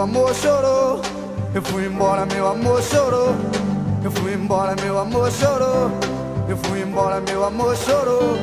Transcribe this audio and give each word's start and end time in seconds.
meu 0.00 0.04
amor 0.04 0.34
chorou. 0.34 1.02
Eu 1.54 1.62
fui 1.62 1.84
embora, 1.84 2.24
meu 2.24 2.48
amor 2.48 2.82
chorou. 2.82 3.34
Eu 4.02 4.10
fui 4.10 4.32
embora, 4.32 4.74
meu 4.80 4.98
amor 4.98 5.30
chorou. 5.30 5.90
Eu 6.48 6.56
fui 6.56 6.80
embora, 6.80 7.20
meu 7.20 7.44
amor 7.44 7.76
chorou. 7.76 8.38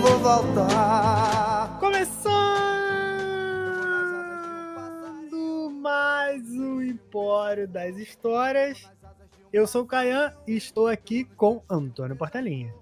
Vou 0.00 0.18
voltar. 0.20 1.78
Começando 1.80 2.30
mais 5.82 6.48
um 6.52 6.80
Empório 6.80 7.66
das 7.66 7.96
Histórias. 7.96 8.88
Eu 9.52 9.66
sou 9.66 9.82
o 9.82 9.86
Caian 9.86 10.32
e 10.46 10.56
estou 10.56 10.86
aqui 10.86 11.24
com 11.24 11.60
Antônio 11.68 12.14
Portelinha. 12.14 12.72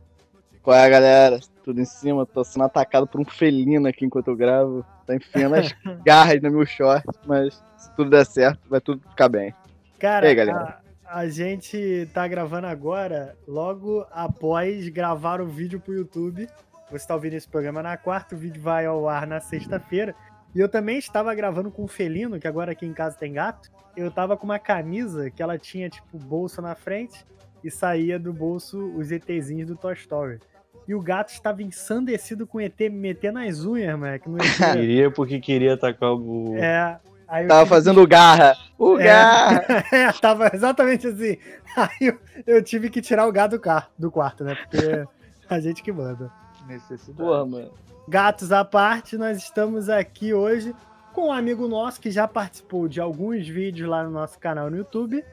Qual 0.63 0.77
é, 0.77 0.89
galera? 0.89 1.41
Tudo 1.65 1.81
em 1.81 1.85
cima, 1.85 2.25
tô 2.25 2.45
sendo 2.45 2.65
atacado 2.65 3.07
por 3.07 3.21
um 3.21 3.25
felino 3.25 3.89
aqui 3.89 4.05
enquanto 4.05 4.29
eu 4.29 4.37
gravo. 4.37 4.85
Tá 5.05 5.17
enfiando 5.17 5.57
as 5.57 5.73
garras 6.07 6.41
no 6.41 6.51
meu 6.53 6.65
short, 6.65 7.05
mas 7.27 7.63
se 7.77 7.91
tudo 7.97 8.11
der 8.11 8.25
certo, 8.25 8.61
vai 8.69 8.81
tudo 8.81 9.03
ficar 9.11 9.29
bem. 9.29 9.53
Cara, 9.99 10.27
E 10.27 10.29
aí, 10.29 10.35
galera? 10.35 10.81
A, 11.05 11.19
a 11.19 11.29
gente 11.29 12.09
tá 12.15 12.29
gravando 12.29 12.69
agora, 12.69 13.37
logo 13.47 14.07
após 14.13 14.89
gravar 14.89 15.41
o 15.41 15.47
vídeo 15.47 15.81
pro 15.81 15.95
YouTube. 15.95 16.49
Você 16.93 17.09
tá 17.09 17.15
ouvindo 17.15 17.35
esse 17.35 17.49
programa 17.49 17.83
na 17.83 17.97
quarta, 17.97 18.37
o 18.37 18.39
vídeo 18.39 18.63
vai 18.63 18.87
ao 18.87 19.09
ar 19.09 19.27
na 19.27 19.41
sexta-feira. 19.41 20.15
E 20.55 20.61
eu 20.61 20.69
também 20.69 20.99
estava 20.99 21.35
gravando 21.35 21.71
com 21.71 21.85
um 21.85 21.89
felino, 21.89 22.39
que 22.39 22.47
agora 22.47 22.73
aqui 22.73 22.87
em 22.87 22.93
casa 22.93 23.17
tem 23.17 23.33
gato. 23.33 23.71
Eu 23.97 24.11
tava 24.11 24.37
com 24.37 24.45
uma 24.45 24.59
camisa 24.59 25.31
que 25.31 25.43
ela 25.43 25.59
tinha, 25.59 25.89
tipo, 25.89 26.19
bolso 26.19 26.63
na 26.63 26.75
frente 26.75 27.25
e 27.65 27.71
saía 27.71 28.19
do 28.19 28.33
bolso 28.33 28.93
os 28.97 29.11
ETzinhos 29.11 29.67
do 29.67 29.77
Toy 29.77 29.95
Story. 29.95 30.39
E 30.87 30.95
o 30.95 31.01
gato 31.01 31.31
estava 31.31 31.63
ensandecido 31.63 32.47
com 32.47 32.59
o 32.59 32.61
ET, 32.61 32.79
me 32.81 32.91
metendo 32.91 33.39
nas 33.39 33.65
unhas, 33.65 33.99
moleque. 33.99 34.29
ET. 34.39 34.73
Queria 34.73 35.11
porque 35.11 35.41
queria 35.41 35.75
atacar 35.75 36.13
o. 36.13 36.57
é, 36.57 36.99
aí 37.29 37.45
eu 37.45 37.49
Tava 37.49 37.61
tive 37.63 37.75
fazendo 37.75 38.07
garra. 38.07 38.57
O 38.79 38.99
É. 38.99 39.05
garra! 39.05 39.65
é, 39.93 40.13
tava 40.13 40.51
exatamente 40.53 41.07
assim. 41.07 41.37
Aí 41.77 42.09
eu, 42.09 42.19
eu 42.47 42.63
tive 42.63 42.91
que 42.91 43.01
tirar 43.01 43.27
o 43.27 43.33
gato 43.33 43.53
do, 43.53 43.61
car 43.61 43.91
do 43.99 44.11
quarto, 44.11 44.43
né? 44.45 44.57
Porque 44.57 45.05
a 45.49 45.61
gente 45.61 45.83
que 45.83 45.93
manda. 45.93 46.31
Necessidade. 46.67 47.17
Porra, 47.19 47.47
mano. 47.47 47.71
Gatos 48.09 48.51
à 48.51 48.65
parte, 48.65 49.17
nós 49.17 49.39
estamos 49.39 49.89
aqui 49.89 50.35
hoje 50.35 50.75
com 51.13 51.29
um 51.29 51.33
amigo 51.33 51.69
nosso 51.69 52.01
que 52.01 52.11
já 52.11 52.27
participou 52.27 52.89
de 52.89 53.01
alguns 53.01 53.47
vídeos 53.47 53.89
lá 53.89 54.03
no 54.03 54.11
nosso 54.11 54.39
canal 54.39 54.69
no 54.71 54.77
YouTube, 54.77 55.25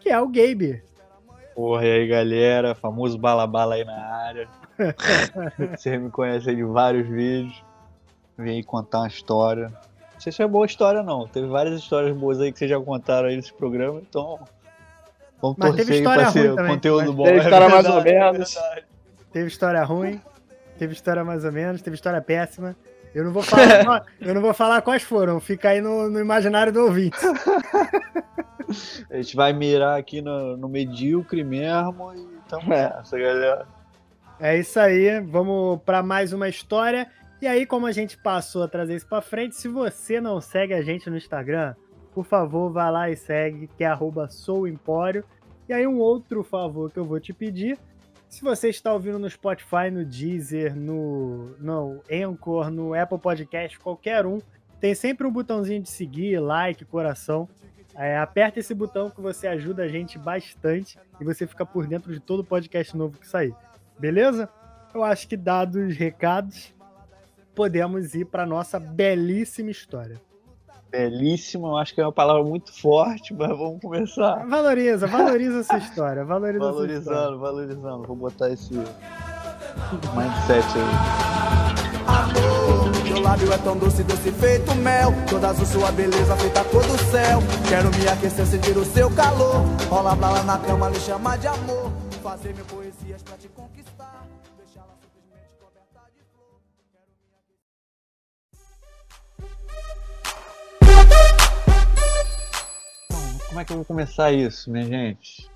que 0.00 0.10
é 0.10 0.20
o 0.20 0.26
Gabe. 0.28 0.82
Porra, 1.54 1.84
e 1.86 1.92
aí, 1.92 2.06
galera? 2.06 2.74
Famoso 2.74 3.16
bala 3.18 3.46
bala 3.46 3.76
aí 3.76 3.84
na 3.84 3.96
área. 3.96 4.48
Você 5.76 5.98
me 5.98 6.10
conhece 6.10 6.50
aí 6.50 6.56
de 6.56 6.64
vários 6.64 7.06
vídeos. 7.08 7.62
Vim 8.36 8.50
aí 8.50 8.64
contar 8.64 9.00
uma 9.00 9.08
história. 9.08 9.68
Não 10.14 10.20
sei 10.20 10.32
se 10.32 10.42
é 10.42 10.46
boa 10.46 10.66
história, 10.66 11.02
não. 11.02 11.26
Teve 11.26 11.46
várias 11.48 11.78
histórias 11.80 12.16
boas 12.16 12.40
aí 12.40 12.52
que 12.52 12.58
vocês 12.58 12.70
já 12.70 12.80
contaram 12.80 13.28
aí 13.28 13.36
nesse 13.36 13.52
programa, 13.52 14.00
então. 14.00 14.38
Vamos 15.40 15.56
Mas 15.58 15.68
torcer 15.70 15.86
teve 15.86 15.92
aí 15.92 15.98
história 15.98 16.22
pra 16.24 16.32
ser 16.32 16.54
também, 16.54 16.72
conteúdo 16.74 17.12
bom. 17.12 17.24
Teve 17.24 17.38
É 17.38 17.42
história 17.42 17.68
mais 17.68 17.86
ou 17.86 17.92
verdade, 18.02 18.08
é 18.16 18.32
menos. 18.32 18.54
verdade. 18.54 18.84
Teve 19.32 19.46
história 19.48 19.84
ruim, 19.84 20.20
teve 20.78 20.92
história 20.92 21.24
mais 21.24 21.44
ou 21.44 21.52
menos, 21.52 21.82
teve 21.82 21.94
história 21.94 22.20
péssima. 22.20 22.74
Eu 23.14 23.24
não 23.24 23.32
vou 23.32 23.42
falar, 23.42 23.84
qual- 23.84 24.02
eu 24.20 24.34
não 24.34 24.40
vou 24.42 24.52
falar 24.54 24.82
quais 24.82 25.02
foram, 25.02 25.38
fica 25.40 25.68
aí 25.70 25.80
no, 25.80 26.10
no 26.10 26.18
imaginário 26.20 26.72
do 26.72 26.84
ouvinte. 26.84 27.16
A 29.10 29.16
gente 29.16 29.34
vai 29.36 29.52
mirar 29.52 29.98
aqui 29.98 30.20
no, 30.20 30.56
no 30.56 30.68
medíocre 30.68 31.42
mesmo 31.44 32.12
e 32.14 32.26
tamo 32.48 32.72
É. 32.72 32.94
nessa, 32.96 33.16
galera. 33.18 33.66
É 34.40 34.56
isso 34.56 34.78
aí, 34.78 35.20
vamos 35.20 35.80
para 35.82 36.00
mais 36.00 36.32
uma 36.32 36.48
história. 36.48 37.10
E 37.42 37.46
aí, 37.46 37.66
como 37.66 37.86
a 37.86 37.92
gente 37.92 38.16
passou 38.16 38.62
a 38.62 38.68
trazer 38.68 38.94
isso 38.94 39.06
para 39.08 39.20
frente, 39.20 39.56
se 39.56 39.66
você 39.66 40.20
não 40.20 40.40
segue 40.40 40.72
a 40.74 40.80
gente 40.80 41.10
no 41.10 41.16
Instagram, 41.16 41.74
por 42.14 42.24
favor, 42.24 42.70
vá 42.70 42.88
lá 42.88 43.10
e 43.10 43.16
segue, 43.16 43.68
que 43.76 43.82
é 43.82 43.90
souempório. 44.28 45.24
E 45.68 45.72
aí, 45.72 45.84
um 45.88 45.98
outro 45.98 46.44
favor 46.44 46.88
que 46.88 47.00
eu 47.00 47.04
vou 47.04 47.18
te 47.18 47.32
pedir, 47.32 47.76
se 48.28 48.40
você 48.42 48.68
está 48.68 48.92
ouvindo 48.92 49.18
no 49.18 49.28
Spotify, 49.28 49.90
no 49.90 50.04
Deezer, 50.04 50.76
no, 50.76 51.56
no 51.58 52.00
Anchor, 52.08 52.70
no 52.70 52.94
Apple 52.94 53.18
Podcast, 53.18 53.76
qualquer 53.80 54.24
um, 54.24 54.38
tem 54.78 54.94
sempre 54.94 55.26
um 55.26 55.32
botãozinho 55.32 55.82
de 55.82 55.90
seguir, 55.90 56.38
like, 56.38 56.84
coração. 56.84 57.48
É, 57.92 58.16
aperta 58.16 58.60
esse 58.60 58.72
botão 58.72 59.10
que 59.10 59.20
você 59.20 59.48
ajuda 59.48 59.82
a 59.82 59.88
gente 59.88 60.16
bastante 60.16 60.96
e 61.20 61.24
você 61.24 61.44
fica 61.44 61.66
por 61.66 61.88
dentro 61.88 62.12
de 62.12 62.20
todo 62.20 62.44
podcast 62.44 62.96
novo 62.96 63.18
que 63.18 63.26
sair. 63.26 63.52
Beleza? 63.98 64.48
Eu 64.94 65.02
acho 65.04 65.28
que 65.28 65.36
dados 65.36 65.76
os 65.76 65.96
recados, 65.96 66.72
podemos 67.54 68.14
ir 68.14 68.24
para 68.24 68.46
nossa 68.46 68.78
belíssima 68.78 69.70
história. 69.70 70.20
Belíssimo, 70.90 71.66
eu 71.66 71.76
acho 71.76 71.94
que 71.94 72.00
é 72.00 72.04
uma 72.04 72.12
palavra 72.12 72.42
muito 72.42 72.72
forte, 72.72 73.34
mas 73.34 73.48
vamos 73.48 73.80
começar. 73.80 74.46
Valoriza, 74.46 75.06
valoriza 75.06 75.58
essa 75.58 75.76
história, 75.78 76.24
valoriza 76.24 76.64
essa 76.64 76.70
história. 76.70 76.98
Valorizando, 77.00 77.38
valorizando. 77.38 78.06
Vou 78.06 78.16
botar 78.16 78.50
esse 78.50 78.72
mindset 80.14 80.66
aí. 80.76 81.48
Amor, 82.08 83.02
teu 83.06 83.20
lábio 83.20 83.52
é 83.52 83.58
tão 83.58 83.76
doce, 83.76 84.02
doce 84.02 84.32
feito 84.32 84.74
mel. 84.76 85.12
Toda 85.28 85.48
azul 85.48 85.66
sua 85.66 85.92
beleza 85.92 86.34
feita 86.36 86.64
cor 86.64 86.82
do 86.82 86.98
céu. 87.10 87.40
Quero 87.68 87.90
me 87.90 88.08
aquecer, 88.08 88.46
sentir 88.46 88.76
o 88.78 88.84
seu 88.84 89.10
calor. 89.14 89.62
Rola 89.90 90.16
blala 90.16 90.42
na 90.42 90.58
cama, 90.58 90.88
lhe 90.88 90.98
chamar 91.00 91.36
de 91.36 91.48
amor. 91.48 91.87
Fazer 92.22 92.54
mil 92.54 92.64
poesias 92.66 93.22
pra 93.22 93.36
te 93.36 93.48
conquistar. 93.48 94.26
Deixá-la 94.56 94.94
simplesmente 95.00 95.56
coberta 95.58 96.00
de 96.14 96.22
flor. 96.32 96.60
Quero 96.92 97.06
me 97.06 97.34
aquecer. 97.38 97.58
Como 103.48 103.60
é 103.60 103.64
que 103.64 103.72
eu 103.72 103.76
vou 103.76 103.84
começar 103.84 104.32
isso, 104.32 104.70
minha 104.70 104.84
gente? 104.84 105.48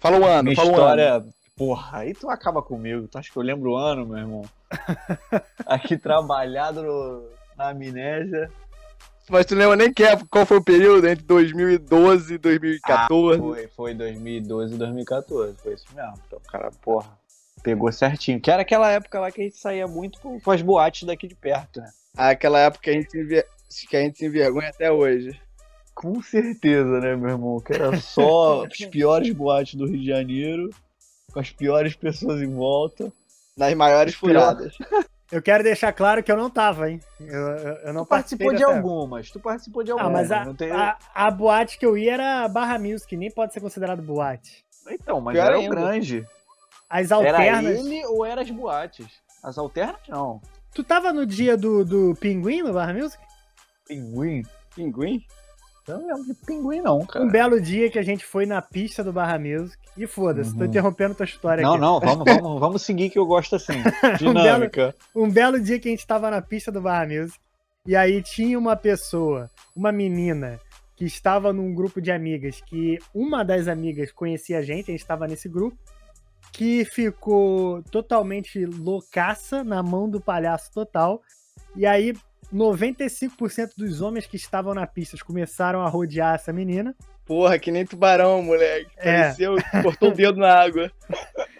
Fala 0.00 0.18
o 0.18 0.24
ano, 0.24 0.44
Minha 0.44 0.56
fala 0.56 0.68
o 0.68 0.72
ano. 0.72 0.80
história. 0.80 1.24
Porra, 1.56 1.98
aí 1.98 2.14
tu 2.14 2.30
acaba 2.30 2.62
comigo. 2.62 3.08
Tu 3.08 3.18
acha 3.18 3.30
que 3.32 3.36
eu 3.36 3.42
lembro 3.42 3.72
o 3.72 3.76
ano, 3.76 4.06
meu 4.06 4.18
irmão? 4.18 4.42
Aqui 5.66 5.96
trabalhado 5.96 6.82
no- 6.82 7.28
na 7.56 7.70
amnésia. 7.70 8.50
Mas 9.28 9.46
tu 9.46 9.54
lembra 9.54 9.76
nem 9.76 9.92
que 9.92 10.02
é, 10.02 10.16
qual 10.30 10.46
foi 10.46 10.56
o 10.58 10.64
período 10.64 11.06
entre 11.06 11.24
2012 11.24 12.34
e 12.34 12.38
2014? 12.38 13.40
Ah, 13.40 13.42
foi, 13.42 13.68
foi 13.68 13.94
2012 13.94 14.74
e 14.74 14.78
2014. 14.78 15.56
Foi 15.62 15.74
isso 15.74 15.86
mesmo. 15.94 16.14
Então, 16.26 16.40
cara, 16.50 16.70
porra, 16.82 17.10
pegou 17.62 17.90
certinho. 17.92 18.40
Que 18.40 18.50
era 18.50 18.62
aquela 18.62 18.90
época 18.90 19.20
lá 19.20 19.30
que 19.30 19.40
a 19.40 19.44
gente 19.44 19.58
saía 19.58 19.86
muito 19.86 20.18
com, 20.20 20.50
as 20.50 20.62
boates 20.62 21.04
daqui 21.04 21.26
de 21.28 21.34
perto, 21.34 21.80
né? 21.80 21.90
Aquela 22.16 22.58
época 22.60 22.84
que 22.84 22.90
a 22.90 22.92
gente 22.94 23.10
se, 23.10 23.20
enver- 23.20 23.46
que 23.88 23.96
a 23.96 24.00
gente 24.00 24.18
se 24.18 24.26
envergonha 24.26 24.68
até 24.70 24.90
hoje. 24.90 25.38
Com 25.94 26.22
certeza, 26.22 27.00
né, 27.00 27.16
meu 27.16 27.30
irmão? 27.30 27.60
Que 27.60 27.74
era 27.74 27.96
só 28.00 28.64
as 28.70 28.78
piores 28.86 29.32
boates 29.32 29.74
do 29.74 29.86
Rio 29.86 29.98
de 30.00 30.06
Janeiro, 30.06 30.70
com 31.32 31.40
as 31.40 31.50
piores 31.50 31.94
pessoas 31.94 32.40
em 32.40 32.52
volta. 32.54 33.12
Nas 33.56 33.74
maiores 33.74 34.14
furadas. 34.14 34.74
Eu 35.30 35.42
quero 35.42 35.62
deixar 35.62 35.92
claro 35.92 36.22
que 36.22 36.32
eu 36.32 36.36
não 36.36 36.48
tava, 36.48 36.90
hein? 36.90 37.00
Eu, 37.20 37.26
eu, 37.48 37.74
eu 37.86 37.92
não 37.92 38.04
Tu 38.04 38.08
participou 38.08 38.54
de 38.54 38.64
algumas, 38.64 39.30
tu 39.30 39.38
participou 39.38 39.82
de 39.84 39.90
Ah, 39.90 39.94
algumas. 39.94 40.12
mas 40.30 40.32
a, 40.32 40.44
não 40.44 40.54
tem... 40.54 40.70
a, 40.72 40.96
a 41.14 41.30
boate 41.30 41.78
que 41.78 41.84
eu 41.84 41.98
ia 41.98 42.14
era 42.14 42.48
Barra 42.48 42.78
Music, 42.78 43.14
nem 43.16 43.30
pode 43.30 43.52
ser 43.52 43.60
considerado 43.60 44.00
boate. 44.02 44.64
Então, 44.90 45.20
mas 45.20 45.34
Pior 45.34 45.46
era 45.46 45.58
o 45.58 45.60
ainda. 45.60 45.74
grande. 45.76 46.26
As 46.88 47.10
Era 47.10 47.16
alternas. 47.36 47.78
ele 47.78 48.06
ou 48.06 48.24
era 48.24 48.40
as 48.40 48.50
boates? 48.50 49.06
As 49.44 49.58
alternas, 49.58 50.00
não. 50.08 50.40
Tu 50.74 50.82
tava 50.82 51.12
no 51.12 51.26
dia 51.26 51.56
do, 51.58 51.84
do 51.84 52.14
Pinguim 52.18 52.62
no 52.62 52.72
Barra 52.72 52.94
Music? 52.94 53.22
Pinguim? 53.86 54.42
Pinguim? 54.74 55.22
Eu 55.88 55.98
não 56.00 56.06
lembro 56.08 56.24
de 56.24 56.34
pinguim, 56.34 56.80
não, 56.80 57.04
cara. 57.06 57.24
Um 57.24 57.28
belo 57.28 57.60
dia 57.60 57.90
que 57.90 57.98
a 57.98 58.02
gente 58.02 58.24
foi 58.24 58.44
na 58.46 58.60
pista 58.62 59.02
do 59.02 59.12
Barra 59.12 59.38
Music. 59.38 59.76
E 59.96 60.06
foda-se, 60.06 60.52
tô 60.54 60.60
Uhum. 60.60 60.66
interrompendo 60.66 61.14
tua 61.14 61.24
história 61.24 61.62
Não, 61.62 61.72
aqui. 61.72 61.80
não, 61.80 61.98
vamos, 62.00 62.24
vamos, 62.42 62.60
vamos 62.60 62.82
seguir 62.82 63.10
que 63.10 63.18
eu 63.18 63.26
gosto 63.26 63.56
assim. 63.56 63.72
Dinâmica. 64.18 64.94
Um 65.14 65.28
belo 65.30 65.60
dia 65.60 65.78
que 65.80 65.88
a 65.88 65.90
gente 65.90 66.06
tava 66.06 66.30
na 66.30 66.40
pista 66.42 66.70
do 66.70 66.80
Barra 66.80 67.06
Music. 67.06 67.38
E 67.86 67.96
aí 67.96 68.22
tinha 68.22 68.58
uma 68.58 68.76
pessoa, 68.76 69.50
uma 69.74 69.90
menina, 69.90 70.60
que 70.94 71.04
estava 71.04 71.52
num 71.52 71.72
grupo 71.74 72.00
de 72.02 72.10
amigas, 72.10 72.60
que 72.60 72.98
uma 73.14 73.44
das 73.44 73.66
amigas 73.68 74.12
conhecia 74.12 74.58
a 74.58 74.62
gente, 74.62 74.90
a 74.90 74.92
gente 74.92 75.00
estava 75.00 75.26
nesse 75.26 75.48
grupo, 75.48 75.76
que 76.52 76.84
ficou 76.84 77.82
totalmente 77.84 78.64
loucaça 78.66 79.62
na 79.64 79.82
mão 79.82 80.08
do 80.08 80.20
palhaço 80.20 80.70
total. 80.72 81.20
E 81.76 81.86
aí 81.86 82.14
95% 82.52 83.70
dos 83.76 84.00
homens 84.00 84.26
que 84.26 84.36
estavam 84.36 84.74
na 84.74 84.86
pista 84.86 85.16
começaram 85.24 85.80
a 85.80 85.88
rodear 85.88 86.34
essa 86.34 86.52
menina. 86.52 86.94
Porra, 87.26 87.58
que 87.58 87.70
nem 87.70 87.84
tubarão, 87.84 88.42
moleque. 88.42 88.90
É. 88.96 89.22
Pareceu, 89.22 89.56
cortou 89.82 90.10
o 90.10 90.14
dedo 90.14 90.38
na 90.38 90.54
água. 90.54 90.90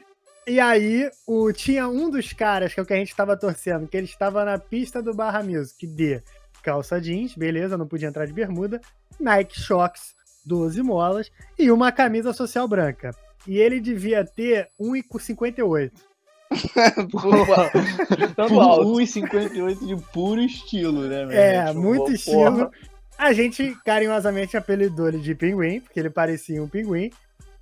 E 0.49 0.59
aí, 0.59 1.11
o, 1.27 1.53
tinha 1.53 1.87
um 1.87 2.09
dos 2.09 2.33
caras, 2.33 2.73
que 2.73 2.81
é 2.81 2.83
o 2.83 2.87
que 2.87 2.95
a 2.95 2.97
gente 2.97 3.11
estava 3.11 3.37
torcendo, 3.37 3.87
que 3.87 3.95
ele 3.95 4.07
estava 4.07 4.47
na 4.47 4.59
pista 4.59 5.03
do 5.03 5.13
Barra 5.13 5.43
Music 5.43 5.87
de 5.87 6.23
calça 6.63 6.99
jeans, 6.99 7.35
beleza, 7.35 7.77
não 7.77 7.87
podia 7.87 8.09
entrar 8.09 8.25
de 8.25 8.33
bermuda, 8.33 8.81
Nike 9.21 9.61
Shox 9.61 10.15
12 10.47 10.83
molas 10.83 11.31
e 11.59 11.71
uma 11.71 11.93
camisa 11.93 12.33
social 12.33 12.67
branca. 12.67 13.15
E 13.47 13.59
ele 13.59 13.79
devia 13.79 14.25
ter 14.25 14.71
1,58. 14.81 15.93
Porra, 17.11 17.71
tanto 18.35 18.61
alto. 18.61 18.85
1,58 18.95 19.87
de 19.87 19.97
puro 20.13 20.41
estilo, 20.41 21.03
né, 21.03 21.27
meu? 21.27 21.39
É, 21.39 21.67
Tipo, 21.67 21.81
muito 21.81 22.05
porra. 22.05 22.15
estilo. 22.15 22.71
A 23.19 23.33
gente 23.33 23.77
carinhosamente 23.85 24.57
apelidou 24.57 25.09
ele 25.09 25.19
de 25.19 25.35
pinguim, 25.35 25.81
porque 25.81 25.99
ele 25.99 26.09
parecia 26.11 26.63
um 26.63 26.69
pinguim, 26.69 27.11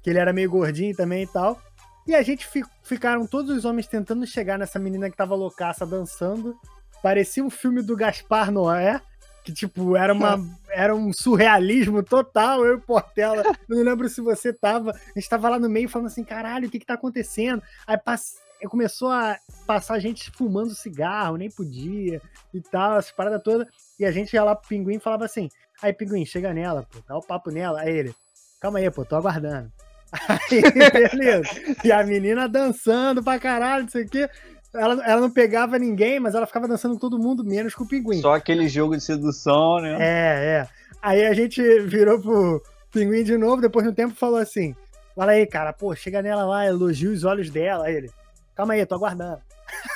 que 0.03 0.11
ele 0.11 0.19
era 0.19 0.33
meio 0.33 0.51
gordinho 0.51 0.95
também 0.95 1.23
e 1.23 1.27
tal. 1.27 1.61
E 2.07 2.15
a 2.15 2.23
gente 2.23 2.47
fi 2.47 2.63
ficaram 2.85 3.27
todos 3.27 3.57
os 3.57 3.65
homens 3.65 3.87
tentando 3.87 4.27
chegar 4.27 4.59
nessa 4.59 4.79
menina 4.79 5.11
que 5.11 5.17
tava 5.17 5.35
loucaça 5.35 5.85
dançando. 5.85 6.55
Parecia 7.03 7.43
um 7.45 7.51
filme 7.51 7.83
do 7.83 7.97
Gaspar 7.97 8.53
Noé, 8.53 9.01
que 9.43 9.53
tipo, 9.53 9.97
era 9.97 10.13
uma 10.13 10.39
era 10.71 10.95
um 10.95 11.13
surrealismo 11.13 12.03
total, 12.03 12.65
eu 12.65 12.77
e 12.77 12.81
Portela. 12.81 13.43
Não 13.69 13.83
lembro 13.83 14.09
se 14.09 14.21
você 14.21 14.53
tava, 14.53 14.91
a 14.93 15.19
gente 15.19 15.29
tava 15.29 15.49
lá 15.49 15.59
no 15.59 15.69
meio 15.69 15.89
falando 15.89 16.09
assim, 16.09 16.23
caralho, 16.23 16.69
o 16.69 16.71
que 16.71 16.79
que 16.79 16.87
tá 16.87 16.95
acontecendo? 16.95 17.63
Aí 17.87 17.97
pass 17.97 18.37
começou 18.69 19.11
a 19.11 19.39
passar 19.67 19.99
gente 19.99 20.31
fumando 20.31 20.75
cigarro, 20.75 21.37
nem 21.37 21.51
podia 21.51 22.21
e 22.53 22.61
tal, 22.61 22.99
essa 22.99 23.13
parada 23.13 23.39
toda. 23.39 23.67
E 23.99 24.05
a 24.05 24.11
gente 24.11 24.33
ia 24.33 24.45
lá 24.45 24.55
pro 24.55 24.69
pinguim 24.69 24.97
e 24.97 25.01
falava 25.01 25.25
assim: 25.25 25.49
aí, 25.83 25.93
pinguim, 25.93 26.25
chega 26.25 26.53
nela, 26.53 26.87
pô, 26.91 26.99
dá 27.07 27.17
o 27.17 27.23
papo 27.23 27.51
nela. 27.51 27.81
Aí 27.81 27.97
ele, 27.97 28.15
calma 28.61 28.79
aí, 28.79 28.91
pô, 28.91 29.05
tô 29.05 29.17
aguardando. 29.17 29.71
Aí, 30.29 30.63
beleza. 30.63 31.51
E 31.85 31.91
a 31.91 32.03
menina 32.05 32.49
dançando 32.49 33.23
pra 33.23 33.41
caralho, 33.41 33.83
não 33.83 33.91
sei 33.91 34.05
o 34.05 34.09
quê. 34.09 34.31
Ela, 34.73 35.05
ela 35.05 35.21
não 35.21 35.31
pegava 35.31 35.79
ninguém, 35.79 36.21
mas 36.21 36.35
ela 36.35 36.47
ficava 36.47 36.69
dançando 36.69 36.95
com 36.95 37.01
todo 37.01 37.19
mundo, 37.19 37.45
menos 37.45 37.75
com 37.75 37.85
o 37.85 37.89
pinguim. 37.89 38.21
Só 38.21 38.35
aquele 38.35 38.69
jogo 38.69 38.97
de 38.97 39.03
sedução, 39.03 39.81
né? 39.81 39.97
É, 39.99 40.61
é. 40.61 40.69
Aí 41.03 41.27
a 41.27 41.35
gente 41.35 41.61
virou 41.81 42.21
pro 42.21 42.63
pinguim 42.93 43.25
de 43.25 43.37
novo, 43.37 43.61
depois 43.61 43.85
de 43.85 43.91
um 43.91 43.95
tempo 43.95 44.15
falou 44.15 44.39
assim: 44.39 44.75
Fala 45.17 45.33
aí, 45.33 45.47
cara, 45.47 45.73
pô, 45.73 45.95
chega 45.97 46.21
nela 46.21 46.45
lá, 46.45 46.67
elogia 46.67 47.11
os 47.11 47.25
olhos 47.25 47.49
dela. 47.49 47.87
Aí 47.87 47.97
ele, 47.97 48.11
calma 48.57 48.75
aí, 48.75 48.85
tô 48.87 48.95
aguardando. 48.97 49.41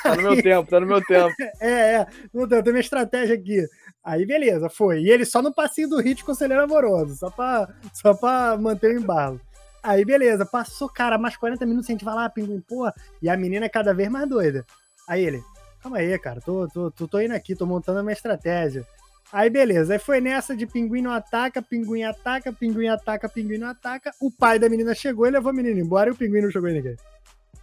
Tá 0.03 0.15
no 0.15 0.21
meu 0.21 0.41
tempo, 0.41 0.69
tá 0.69 0.79
no 0.79 0.85
meu 0.85 1.03
tempo. 1.03 1.33
É, 1.59 1.95
é, 1.95 2.07
não 2.33 2.47
tem, 2.47 2.63
tem 2.63 2.73
minha 2.73 2.81
estratégia 2.81 3.35
aqui. 3.35 3.67
Aí 4.03 4.25
beleza, 4.25 4.69
foi. 4.69 5.01
E 5.01 5.09
ele 5.09 5.25
só 5.25 5.41
no 5.41 5.53
passinho 5.53 5.89
do 5.89 5.99
hit 5.99 6.23
conselheiro 6.23 6.63
amoroso, 6.63 7.15
só 7.15 7.29
pra, 7.29 7.67
só 7.93 8.13
pra 8.13 8.57
manter 8.57 8.95
o 8.95 8.99
embalo. 8.99 9.41
Aí 9.83 10.05
beleza, 10.05 10.45
passou, 10.45 10.87
cara, 10.87 11.17
mais 11.17 11.35
40 11.35 11.65
minutos 11.65 11.89
a 11.89 11.91
gente 11.91 12.05
vai 12.05 12.13
lá, 12.13 12.29
pinguim, 12.29 12.61
porra, 12.61 12.93
e 13.21 13.29
a 13.29 13.35
menina 13.35 13.65
é 13.65 13.69
cada 13.69 13.93
vez 13.93 14.09
mais 14.09 14.29
doida. 14.29 14.65
Aí 15.07 15.25
ele, 15.25 15.43
calma 15.81 15.97
aí, 15.97 16.17
cara, 16.19 16.39
tô, 16.39 16.67
tô, 16.67 16.91
tô, 16.91 17.07
tô 17.07 17.19
indo 17.19 17.33
aqui, 17.33 17.55
tô 17.55 17.65
montando 17.65 17.99
a 17.99 18.03
minha 18.03 18.13
estratégia. 18.13 18.85
Aí 19.33 19.49
beleza, 19.49 19.93
aí 19.93 19.99
foi 19.99 20.19
nessa 20.19 20.55
de 20.55 20.67
pinguim 20.67 21.01
não 21.01 21.11
ataca, 21.11 21.61
pinguim 21.61 22.03
ataca, 22.03 22.51
pinguim 22.51 22.87
ataca, 22.87 23.29
pinguim 23.29 23.57
não 23.57 23.69
ataca. 23.69 24.11
O 24.19 24.29
pai 24.29 24.59
da 24.59 24.69
menina 24.69 24.93
chegou 24.93 25.25
e 25.25 25.31
levou 25.31 25.49
a 25.49 25.53
menina 25.53 25.79
embora 25.79 26.09
e 26.09 26.13
o 26.13 26.15
pinguim 26.15 26.41
não 26.41 26.51
chegou 26.51 26.69
em 26.69 26.73
ninguém. 26.73 26.97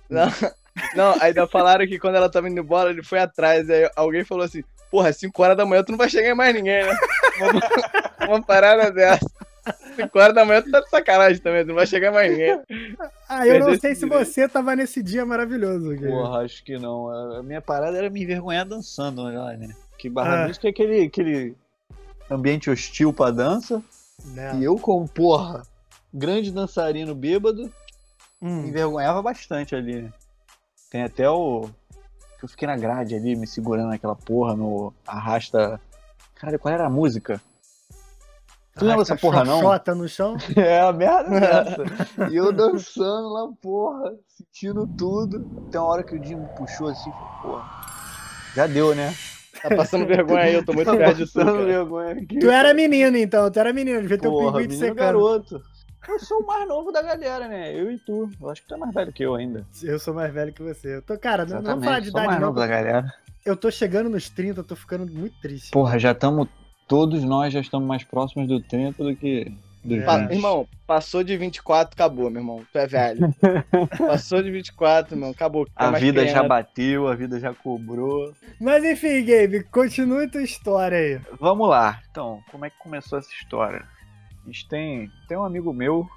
Não, 0.09 0.29
não, 0.95 1.15
ainda 1.21 1.47
falaram 1.47 1.87
que 1.87 1.99
quando 1.99 2.17
ela 2.17 2.31
tava 2.31 2.49
indo 2.49 2.61
embora, 2.61 2.91
ele 2.91 3.03
foi 3.03 3.19
atrás. 3.19 3.69
Aí 3.71 3.91
alguém 3.97 4.25
falou 4.25 4.45
assim: 4.45 4.63
Porra, 4.91 5.13
5 5.13 5.43
horas 5.43 5.57
da 5.57 5.67
manhã 5.67 5.83
tu 5.83 5.91
não 5.93 5.99
vai 5.99 6.09
chegar 6.09 6.31
em 6.31 6.35
mais 6.35 6.55
ninguém, 6.55 6.85
né? 6.85 6.97
Uma, 7.41 8.29
uma 8.37 8.43
parada 8.43 8.91
dessa. 8.91 9.27
5 9.97 10.19
horas 10.19 10.35
da 10.35 10.45
manhã 10.45 10.63
tu 10.63 10.71
tá 10.71 10.81
de 10.81 10.89
sacanagem 10.89 11.43
também, 11.43 11.63
tu 11.63 11.69
não 11.69 11.75
vai 11.75 11.87
chegar 11.87 12.09
em 12.11 12.15
mais 12.15 12.31
ninguém. 12.31 12.61
Ah, 13.29 13.47
eu 13.47 13.59
não 13.59 13.67
Perdeu 13.67 13.81
sei 13.81 13.91
esse 13.93 14.01
se 14.01 14.07
direito. 14.07 14.25
você 14.27 14.49
tava 14.49 14.75
nesse 14.77 15.03
dia 15.03 15.27
maravilhoso. 15.27 15.91
Guilherme. 15.91 16.11
Porra, 16.11 16.39
acho 16.45 16.65
que 16.65 16.79
não. 16.79 17.09
A 17.37 17.43
minha 17.43 17.61
parada 17.61 17.99
era 17.99 18.09
me 18.09 18.23
envergonhar 18.23 18.65
dançando 18.67 19.23
lá, 19.23 19.53
né? 19.57 19.69
Que 19.99 20.09
Barra 20.09 20.45
Ah. 20.45 20.47
Mística 20.47 20.69
é 20.69 20.71
aquele, 20.71 21.03
aquele 21.07 21.55
ambiente 22.31 22.71
hostil 22.71 23.13
pra 23.13 23.31
dança. 23.31 23.83
Né? 24.25 24.57
E 24.57 24.65
eu, 24.65 24.77
como, 24.77 25.07
porra, 25.09 25.63
grande 26.15 26.51
dançarino 26.51 27.15
bêbado, 27.15 27.71
me 28.41 28.51
Hum. 28.51 28.67
envergonhava 28.69 29.21
bastante 29.21 29.75
ali, 29.77 30.03
né? 30.03 30.13
Tem 30.91 31.03
até 31.03 31.29
o. 31.29 31.69
que 32.39 32.45
eu 32.45 32.49
fiquei 32.49 32.67
na 32.67 32.77
grade 32.77 33.15
ali, 33.15 33.37
me 33.37 33.47
segurando 33.47 33.89
naquela 33.89 34.17
porra 34.17 34.57
no 34.57 34.93
arrasta. 35.07 35.81
Caralho, 36.35 36.59
qual 36.59 36.73
era 36.73 36.87
a 36.87 36.91
música? 36.91 37.41
Tu 38.79 38.85
lembra 38.85 38.99
dessa 38.99 39.17
porra, 39.17 39.45
não? 39.45 39.61
xoxota 39.61 39.95
no 39.95 40.09
chão? 40.09 40.37
É, 40.57 40.81
a 40.81 40.93
merda 40.93 41.41
dessa. 41.41 41.85
e 42.31 42.37
eu 42.37 42.53
dançando 42.53 43.29
lá, 43.29 43.49
porra, 43.61 44.15
sentindo 44.29 44.87
tudo. 44.87 45.45
Até 45.67 45.81
uma 45.81 45.89
hora 45.89 46.03
que 46.05 46.15
o 46.15 46.19
Dinho 46.19 46.39
me 46.39 46.49
puxou 46.57 46.89
assim, 46.89 47.11
falei, 47.11 47.43
porra. 47.43 47.69
Já 48.55 48.67
deu, 48.67 48.95
né? 48.95 49.13
Tá 49.61 49.75
passando 49.75 50.07
vergonha 50.07 50.43
aí, 50.43 50.55
eu 50.55 50.65
tô 50.65 50.73
muito 50.75 50.91
perto 50.97 51.17
de 51.17 51.27
tu. 51.27 51.33
passando 51.33 51.53
cara. 51.53 51.67
vergonha 51.67 52.13
aqui. 52.13 52.39
Tu 52.39 52.51
era 52.51 52.73
menino, 52.73 53.17
então, 53.17 53.51
tu 53.51 53.59
era 53.59 53.73
menino, 53.73 54.01
devia 54.01 54.19
ter 54.19 54.29
um 54.29 54.39
pinguim 54.39 54.69
de 54.69 54.77
secando. 54.77 54.97
garoto. 54.97 55.61
Eu 56.09 56.19
sou 56.21 56.41
o 56.41 56.47
mais 56.47 56.67
novo 56.67 56.91
da 56.91 57.03
galera, 57.03 57.47
né? 57.49 57.73
Eu 57.75 57.91
e 57.93 57.99
tu. 57.99 58.31
Eu 58.41 58.51
acho 58.51 58.63
que 58.63 58.69
tu 58.69 58.75
é 58.75 58.79
mais 58.79 58.95
velho 58.95 59.13
que 59.13 59.23
eu 59.23 59.35
ainda. 59.35 59.67
Eu 59.83 59.99
sou 59.99 60.15
mais 60.15 60.33
velho 60.33 60.53
que 60.53 60.63
você. 60.63 60.97
Eu 60.97 61.03
tô, 61.03 61.19
cara, 61.19 61.45
não, 61.45 61.55
não 61.57 61.61
Exatamente, 61.61 61.85
falar 61.85 62.01
de 62.01 62.05
sou 62.07 62.13
idade, 62.13 62.27
mais 62.29 62.41
não. 62.41 62.47
novo 62.49 62.59
da 62.61 62.67
galera. 62.67 63.13
Eu 63.45 63.57
tô 63.57 63.71
chegando 63.71 64.09
nos 64.11 64.29
30, 64.29 64.61
eu 64.61 64.65
tô 64.65 64.75
ficando 64.77 65.07
muito 65.11 65.39
triste. 65.41 65.71
Porra, 65.71 65.99
já 65.99 66.13
estamos. 66.13 66.49
Todos 66.87 67.23
nós 67.23 67.53
já 67.53 67.61
estamos 67.61 67.87
mais 67.87 68.03
próximos 68.03 68.49
do 68.49 68.61
30 68.63 69.05
do 69.05 69.15
que 69.15 69.53
dos 69.85 69.99
É. 69.99 70.05
Pa- 70.05 70.19
20. 70.19 70.33
irmão, 70.33 70.67
passou 70.87 71.23
de 71.23 71.37
24, 71.37 71.95
acabou, 71.95 72.31
meu 72.31 72.41
irmão. 72.41 72.63
Tu 72.73 72.79
é 72.79 72.87
velho. 72.87 73.35
Passou 73.99 74.43
de 74.43 74.51
24, 74.51 75.15
meu, 75.17 75.31
acabou. 75.31 75.67
Tá 75.67 75.73
A 75.89 75.91
mais 75.93 76.03
vida 76.03 76.23
já 76.25 76.31
criança. 76.33 76.49
bateu, 76.49 77.07
a 77.09 77.15
vida 77.15 77.39
já 77.39 77.53
cobrou. 77.55 78.33
Mas 78.61 78.83
enfim, 78.85 79.23
Gabe, 79.25 79.65
continue 79.65 80.29
tua 80.29 80.43
história 80.43 80.97
aí. 80.99 81.21
Vamos 81.39 81.69
lá. 81.69 82.01
Então, 82.11 82.41
como 82.51 82.65
é 82.65 82.71
que 82.71 82.79
começou 82.79 83.19
essa 83.19 83.31
história? 83.31 83.85
A 84.49 84.51
gente 84.51 84.67
tem, 84.67 85.13
tem 85.29 85.37
um 85.37 85.45
amigo 85.45 85.75
meu, 85.75 86.09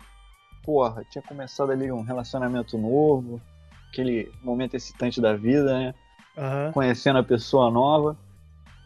porra, 0.63 1.03
tinha 1.09 1.21
começado 1.21 1.69
ali 1.69 1.91
um 1.91 2.01
relacionamento 2.01 2.77
novo, 2.77 3.41
aquele 3.89 4.31
momento 4.41 4.73
excitante 4.73 5.19
da 5.19 5.35
vida, 5.35 5.77
né? 5.77 5.95
Aham. 6.37 6.71
Conhecendo 6.71 7.19
a 7.19 7.23
pessoa 7.23 7.69
nova. 7.69 8.17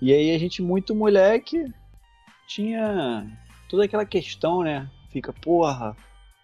E 0.02 0.12
aí 0.12 0.34
a 0.34 0.40
gente, 0.40 0.64
muito 0.64 0.96
moleque, 0.96 1.72
tinha 2.48 3.28
toda 3.70 3.86
aquela 3.86 4.04
questão, 4.04 4.64
né? 4.64 4.90
Fica, 5.12 5.32
porra, 5.32 5.96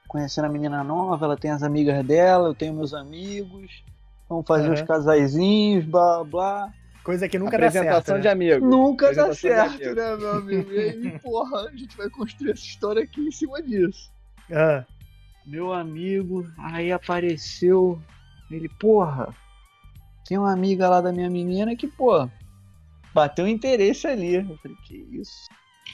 conhecendo 0.08 0.46
a 0.46 0.50
menina 0.50 0.84
nova, 0.84 1.26
ela 1.26 1.36
tem 1.36 1.50
as 1.50 1.64
amigas 1.64 2.06
dela, 2.06 2.50
eu 2.50 2.54
tenho 2.54 2.76
meus 2.76 2.94
amigos, 2.94 3.84
vamos 4.30 4.46
fazer 4.46 4.66
Aham. 4.66 4.74
uns 4.74 4.82
casaizinhos, 4.84 5.86
blá 5.86 6.24
blá. 6.24 6.72
Coisa 7.04 7.28
que 7.28 7.40
nunca 7.40 7.58
dá 7.58 7.72
certo. 7.72 7.88
Apresentação 7.88 8.16
né? 8.16 8.22
de 8.22 8.28
amigo. 8.28 8.66
Nunca 8.68 9.14
dá 9.14 9.34
certo, 9.34 9.96
né, 9.96 10.16
meu 10.18 10.32
amigo? 10.32 10.72
E 10.72 10.80
aí, 10.80 11.20
porra, 11.20 11.68
a 11.68 11.76
gente 11.76 11.98
vai 11.98 12.10
construir 12.10 12.52
essa 12.52 12.64
história 12.64 13.04
aqui 13.04 13.22
em 13.22 13.32
cima 13.32 13.62
disso. 13.62 14.12
Ah, 14.52 14.86
Meu 15.46 15.74
amigo, 15.74 16.46
aí 16.58 16.92
apareceu 16.92 18.00
ele, 18.52 18.68
porra, 18.68 19.34
tem 20.28 20.38
uma 20.38 20.52
amiga 20.52 20.90
lá 20.90 21.02
da 21.02 21.12
minha 21.12 21.30
menina 21.30 21.76
que, 21.76 21.88
pô, 21.88 22.30
bateu 23.14 23.48
interesse 23.48 24.08
ali. 24.08 24.36
Eu 24.36 24.58
falei, 24.58 24.78
que 24.86 24.98
isso? 25.12 25.48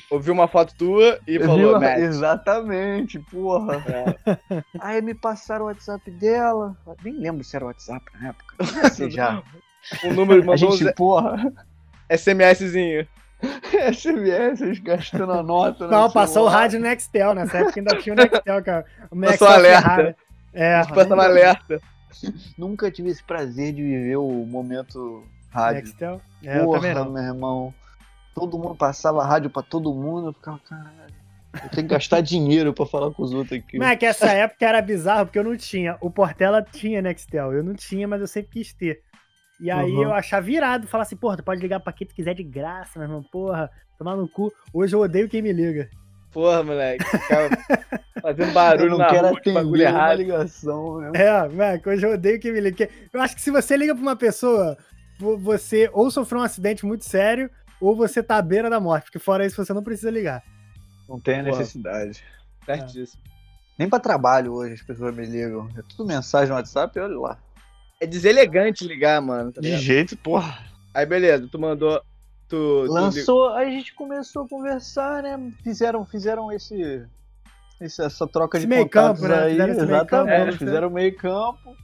Ouviu 0.09 0.33
uma 0.33 0.47
foto 0.47 0.73
tua 0.75 1.19
e 1.27 1.39
falou? 1.39 1.79
Matt. 1.79 1.99
Exatamente, 1.99 3.19
porra. 3.19 3.83
É. 4.49 4.63
Aí 4.79 5.01
me 5.01 5.13
passaram 5.13 5.65
o 5.65 5.67
WhatsApp 5.67 6.09
dela. 6.11 6.77
Eu 6.85 6.95
Nem 7.03 7.13
lembro 7.19 7.43
se 7.43 7.55
era 7.55 7.65
o 7.65 7.67
WhatsApp 7.67 8.05
na 8.13 8.29
época. 8.29 8.55
Sei 8.91 9.09
já. 9.11 9.43
O 10.03 10.13
número 10.13 10.41
A 10.43 10.45
mandou 10.45 10.71
gente, 10.71 10.89
um 10.89 10.93
porra, 10.93 11.53
SMSzinho. 12.09 13.07
SMS, 13.93 14.79
gastando 14.81 15.31
a 15.31 15.43
nota. 15.43 15.85
no 15.85 15.91
não, 15.91 16.11
passou 16.11 16.45
o 16.45 16.49
rádio 16.49 16.79
Nextel, 16.79 17.35
nessa 17.35 17.59
época 17.59 17.79
ainda 17.79 17.95
tinha 17.97 18.13
o 18.13 18.15
Nextel, 18.15 18.63
cara. 18.63 18.85
O 19.11 19.15
Nextel 19.15 19.47
alerta. 19.47 19.89
Ferrari. 19.89 20.15
É, 20.53 20.83
Passando 20.85 21.21
alerta. 21.21 21.81
Nunca 22.57 22.89
tive 22.89 23.09
esse 23.09 23.23
prazer 23.23 23.73
de 23.73 23.83
viver 23.83 24.17
o 24.17 24.27
momento 24.45 25.23
rádio. 25.51 25.83
Nextel. 25.83 26.21
É, 26.43 26.59
Porra, 26.59 27.05
meu 27.05 27.23
irmão. 27.23 27.73
Todo 28.33 28.57
mundo 28.57 28.75
passava 28.75 29.23
rádio 29.23 29.49
pra 29.49 29.61
todo 29.61 29.93
mundo. 29.93 30.29
Eu 30.29 30.33
ficava, 30.33 30.59
caralho. 30.59 31.17
Eu 31.53 31.69
tenho 31.69 31.87
que 31.87 31.93
gastar 31.93 32.21
dinheiro 32.21 32.73
pra 32.73 32.85
falar 32.85 33.11
com 33.11 33.23
os 33.23 33.33
outros 33.33 33.59
aqui. 33.59 33.77
Mas 33.77 33.91
é 33.91 33.95
que 33.95 34.05
essa 34.05 34.27
época 34.27 34.65
era 34.65 34.81
bizarro, 34.81 35.25
porque 35.25 35.39
eu 35.39 35.43
não 35.43 35.57
tinha. 35.57 35.97
O 36.01 36.09
Portela 36.09 36.61
tinha 36.61 37.01
Nextel. 37.01 37.53
Eu 37.53 37.63
não 37.63 37.73
tinha, 37.73 38.07
mas 38.07 38.21
eu 38.21 38.27
sempre 38.27 38.51
quis 38.51 38.73
ter. 38.73 39.01
E 39.59 39.71
aí 39.71 39.91
Uhum. 39.91 40.03
eu 40.03 40.13
achava 40.13 40.45
virado, 40.45 40.87
falar 40.87 41.03
assim, 41.03 41.15
porra, 41.15 41.37
tu 41.37 41.43
pode 41.43 41.61
ligar 41.61 41.79
pra 41.79 41.91
quem 41.93 42.05
tu 42.07 42.13
quiser 42.13 42.33
de 42.35 42.43
graça, 42.43 42.99
meu 42.99 43.07
irmão, 43.07 43.23
porra, 43.23 43.69
tomar 43.97 44.15
no 44.15 44.27
cu. 44.27 44.51
Hoje 44.73 44.95
eu 44.95 44.99
odeio 45.01 45.27
quem 45.27 45.41
me 45.41 45.51
liga. 45.51 45.89
Porra, 46.31 46.61
moleque. 46.63 47.03
Ficava 47.05 47.49
fazendo 48.21 48.49
eu 48.49 48.53
barulho 48.53 48.89
não 48.91 48.97
na 48.99 49.07
quero 49.09 49.27
rua, 49.29 49.41
bagulho 49.53 49.81
é 49.81 49.85
atender 49.87 49.97
errado. 49.99 50.17
ligação, 50.17 50.99
né? 50.99 51.11
É, 51.15 51.47
moleque, 51.47 51.89
hoje 51.89 52.05
eu 52.05 52.13
odeio 52.13 52.39
quem 52.39 52.51
me 52.53 52.59
liga. 52.61 52.87
Eu 53.11 53.21
acho 53.21 53.35
que 53.35 53.41
se 53.41 53.49
você 53.49 53.75
liga 53.75 53.95
pra 53.95 54.01
uma 54.01 54.15
pessoa, 54.15 54.77
vo- 55.19 55.37
você 55.37 55.89
ou 55.93 56.11
sofreu 56.11 56.41
um 56.41 56.43
acidente 56.43 56.85
muito 56.85 57.05
sério, 57.05 57.49
ou 57.81 57.95
você 57.95 58.21
tá 58.21 58.37
à 58.37 58.41
beira 58.41 58.69
da 58.69 58.79
morte, 58.79 59.05
porque 59.05 59.17
fora 59.19 59.45
isso 59.45 59.63
você 59.63 59.73
não 59.73 59.83
precisa 59.83 60.11
ligar. 60.11 60.43
Não 61.09 61.19
tem 61.19 61.39
a 61.39 61.43
necessidade. 61.43 62.23
Certíssimo. 62.65 63.23
Nem 63.79 63.89
pra 63.89 63.99
trabalho 63.99 64.53
hoje 64.53 64.73
as 64.73 64.81
pessoas 64.81 65.15
me 65.15 65.25
ligam. 65.25 65.67
É 65.77 65.81
tudo 65.89 66.05
mensagem 66.05 66.49
no 66.49 66.55
WhatsApp, 66.55 66.99
olha 66.99 67.17
lá. 67.17 67.37
É 67.99 68.05
deselegante 68.05 68.85
ligar, 68.87 69.21
mano. 69.21 69.51
tá 69.51 69.61
De 69.61 69.75
jeito, 69.77 70.15
porra. 70.17 70.59
Aí, 70.93 71.05
beleza, 71.05 71.47
tu 71.51 71.59
mandou. 71.59 71.99
Tu, 72.47 72.85
tu 72.85 72.91
Lançou, 72.91 73.49
aí 73.53 73.67
a 73.67 73.71
gente 73.71 73.93
começou 73.93 74.43
a 74.45 74.47
conversar, 74.47 75.21
né? 75.23 75.51
Fizeram, 75.63 76.05
fizeram 76.05 76.51
esse, 76.51 77.05
esse- 77.81 78.01
essa 78.01 78.25
troca 78.27 78.57
Esse 78.57 78.65
de 78.65 78.69
meio 78.69 78.83
contatos 78.83 79.19
campo, 79.21 79.33
né? 79.33 79.43
aí. 79.43 79.51
Fizeram 79.51 79.71
esse 79.73 79.85
meio 79.85 79.95
exatamente, 79.97 80.45
né? 80.51 80.57
fizeram 80.57 80.89
meio 80.89 81.15
campo. 81.17 81.75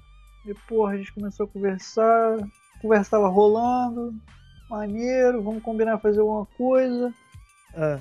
E, 0.46 0.54
porra, 0.68 0.94
a 0.94 0.98
gente 0.98 1.12
começou 1.14 1.46
a 1.46 1.50
conversar. 1.50 2.38
A 2.40 2.80
conversa 2.82 3.12
tava 3.12 3.28
rolando. 3.28 4.14
Maneiro, 4.70 5.42
vamos 5.44 5.62
combinar 5.64 5.98
fazer 6.00 6.22
alguma 6.22 6.46
coisa. 6.58 7.14
Ah, 7.76 8.00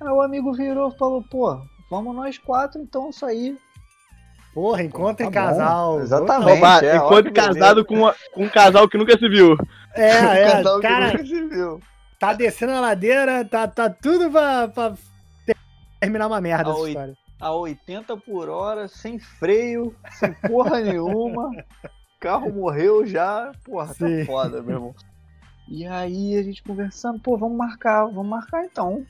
Aí 0.00 0.08
o 0.08 0.20
amigo 0.22 0.52
virou 0.52 0.90
e 0.90 0.98
falou, 0.98 1.22
pô, 1.30 1.60
vamos 1.90 2.14
nós 2.14 2.38
quatro 2.38 2.80
então 2.80 3.12
sair. 3.12 3.56
Porra, 4.52 4.82
encontra 4.82 5.24
em 5.26 5.30
Tá 5.30 5.40
bom. 5.40 5.46
casal. 5.48 6.00
Exatamente. 6.00 6.48
Roubar, 6.50 6.84
é, 6.84 6.96
enquanto 6.96 7.12
olha 7.14 7.22
que 7.24 7.30
casado 7.32 7.84
com, 7.84 7.94
uma- 7.94 8.14
com 8.34 8.44
um 8.44 8.48
casal 8.48 8.88
que 8.88 8.98
nunca 8.98 9.16
se 9.18 9.28
viu. 9.28 9.56
É, 9.94 10.10
é, 10.42 10.52
Casal 10.52 10.80
que 10.80 10.86
cara, 10.88 11.06
nunca 11.12 11.24
se 11.24 11.42
viu. 11.48 11.80
tá 12.18 12.32
descendo 12.32 12.72
a 12.72 12.80
ladeira, 12.80 13.44
tá, 13.44 13.68
tá 13.68 13.88
tudo 13.88 14.30
pra, 14.30 14.68
pra 14.68 14.94
terminar 16.00 16.26
uma 16.26 16.40
merda 16.40 16.70
Ah, 16.70 16.74
essa 16.74 16.88
história. 16.88 17.14
A 17.40 17.52
80 17.52 18.16
por 18.18 18.48
hora, 18.48 18.86
sem 18.88 19.18
freio, 19.18 19.94
sem 20.12 20.32
porra 20.34 20.80
nenhuma. 20.82 21.50
Carro 22.20 22.52
morreu 22.52 23.06
já. 23.06 23.52
Porra, 23.64 23.86
tá 23.88 23.94
Sim. 24.06 24.24
foda, 24.26 24.60
meu 24.62 24.74
irmão. 24.76 24.94
E 25.68 25.86
aí 25.86 26.36
a 26.36 26.42
gente 26.42 26.62
conversando, 26.62 27.18
pô, 27.20 27.38
vamos 27.38 27.56
marcar, 27.56 28.04
vamos 28.06 28.26
marcar 28.26 28.64
então. 28.64 29.06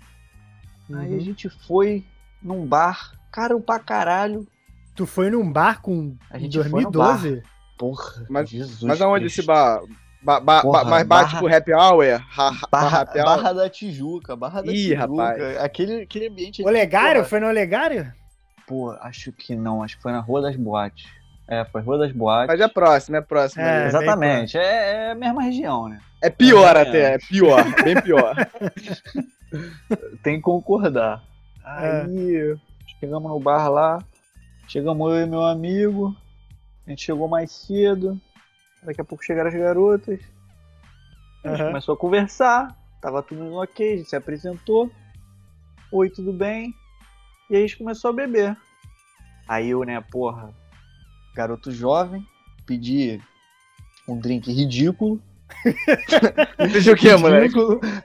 Aí 0.90 0.96
a 1.14 1.16
Uhum. 1.16 1.20
gente 1.20 1.48
foi 1.66 2.04
num 2.42 2.66
bar, 2.66 3.12
caro 3.32 3.60
pra 3.60 3.78
caralho. 3.78 4.46
Tu 5.00 5.06
foi 5.06 5.30
num 5.30 5.50
bar 5.50 5.80
com 5.80 6.14
A 6.30 6.36
em 6.36 6.42
gente 6.42 6.58
foi 6.68 6.82
no 6.82 6.90
2012? 6.90 7.42
Porra, 7.78 8.26
Mas- 8.28 8.50
Jesus. 8.50 8.82
Mas 8.82 9.00
aonde 9.00 9.20
Cristo. 9.24 9.38
esse 9.40 9.46
bar? 9.46 9.80
Ba, 10.22 10.38
ba, 10.38 10.60
Porra, 10.60 10.84
ba, 10.84 10.90
mas 10.90 11.06
bate 11.06 11.24
Barra- 11.32 11.38
pro 11.38 11.56
happy 11.56 11.72
hour? 11.72 12.04
Ha, 12.04 12.20
ha, 12.50 12.68
Barra, 12.70 13.00
happy 13.00 13.18
hour? 13.18 13.24
Barra 13.24 13.52
da 13.54 13.70
Tijuca, 13.70 14.36
Barra 14.36 14.60
da 14.62 14.70
Ih, 14.70 14.74
Tijuca. 14.88 15.00
rapaz. 15.00 15.56
Aquele, 15.62 16.02
aquele 16.02 16.28
ambiente. 16.28 16.62
Olegário? 16.62 17.24
Foi 17.24 17.40
no 17.40 17.46
Olegário? 17.46 18.12
Pô, 18.66 18.90
acho 19.00 19.32
que 19.32 19.56
não, 19.56 19.82
acho 19.82 19.96
que 19.96 20.02
foi 20.02 20.12
na 20.12 20.20
Rua 20.20 20.42
das 20.42 20.54
Boates. 20.56 21.06
É, 21.48 21.64
foi 21.64 21.80
Rua 21.80 21.96
das 21.96 22.12
Boates. 22.12 22.48
Mas 22.48 22.60
é 22.60 22.68
próximo, 22.68 23.16
é 23.16 23.22
próximo. 23.22 23.62
É. 23.62 23.86
Exatamente, 23.86 24.58
é, 24.58 25.06
é 25.06 25.10
a 25.12 25.14
mesma 25.14 25.42
região, 25.42 25.88
né? 25.88 25.98
É 26.20 26.28
pior 26.28 26.76
É. 26.76 26.82
até, 26.82 27.14
é 27.14 27.18
pior, 27.18 27.64
bem 27.82 27.98
pior. 28.02 28.36
Tem 30.22 30.36
que 30.36 30.42
concordar. 30.42 31.22
É. 31.64 32.02
Aí, 32.02 32.56
chegamos 33.00 33.30
no 33.30 33.40
bar 33.40 33.68
lá, 33.70 33.98
chegamos 34.70 35.10
eu 35.10 35.22
e 35.22 35.26
meu 35.26 35.42
amigo, 35.42 36.16
a 36.86 36.90
gente 36.90 37.02
chegou 37.02 37.26
mais 37.26 37.50
cedo, 37.50 38.20
daqui 38.84 39.00
a 39.00 39.04
pouco 39.04 39.24
chegaram 39.24 39.48
as 39.48 39.54
garotas, 39.56 40.20
a 41.44 41.48
gente 41.48 41.60
Aham. 41.60 41.70
começou 41.70 41.94
a 41.96 41.98
conversar, 41.98 42.78
tava 43.02 43.20
tudo 43.20 43.52
ok, 43.56 43.94
a 43.94 43.96
gente 43.96 44.08
se 44.08 44.14
apresentou, 44.14 44.88
oi, 45.90 46.08
tudo 46.08 46.32
bem, 46.32 46.72
e 47.50 47.56
aí 47.56 47.64
a 47.64 47.66
gente 47.66 47.78
começou 47.78 48.10
a 48.10 48.14
beber. 48.14 48.56
Aí 49.48 49.70
eu, 49.70 49.82
né, 49.82 50.00
porra, 50.08 50.54
garoto 51.34 51.72
jovem, 51.72 52.24
pedi 52.64 53.20
um 54.06 54.20
drink 54.20 54.52
ridículo. 54.52 55.20
Deixa 56.70 56.92
o 56.92 56.96
quê, 56.96 57.16
moleque? 57.16 57.58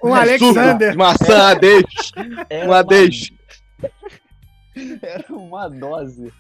Um 0.04 0.16
É 0.16 0.22
Alexander. 0.22 0.94
Suco, 0.94 0.98
maçã, 0.98 1.56
deixa. 1.56 2.12
Era 2.50 2.66
Uma 2.66 2.84
deixa. 2.84 3.32
Era 5.04 5.26
uma 5.30 5.70
dose. 5.70 6.34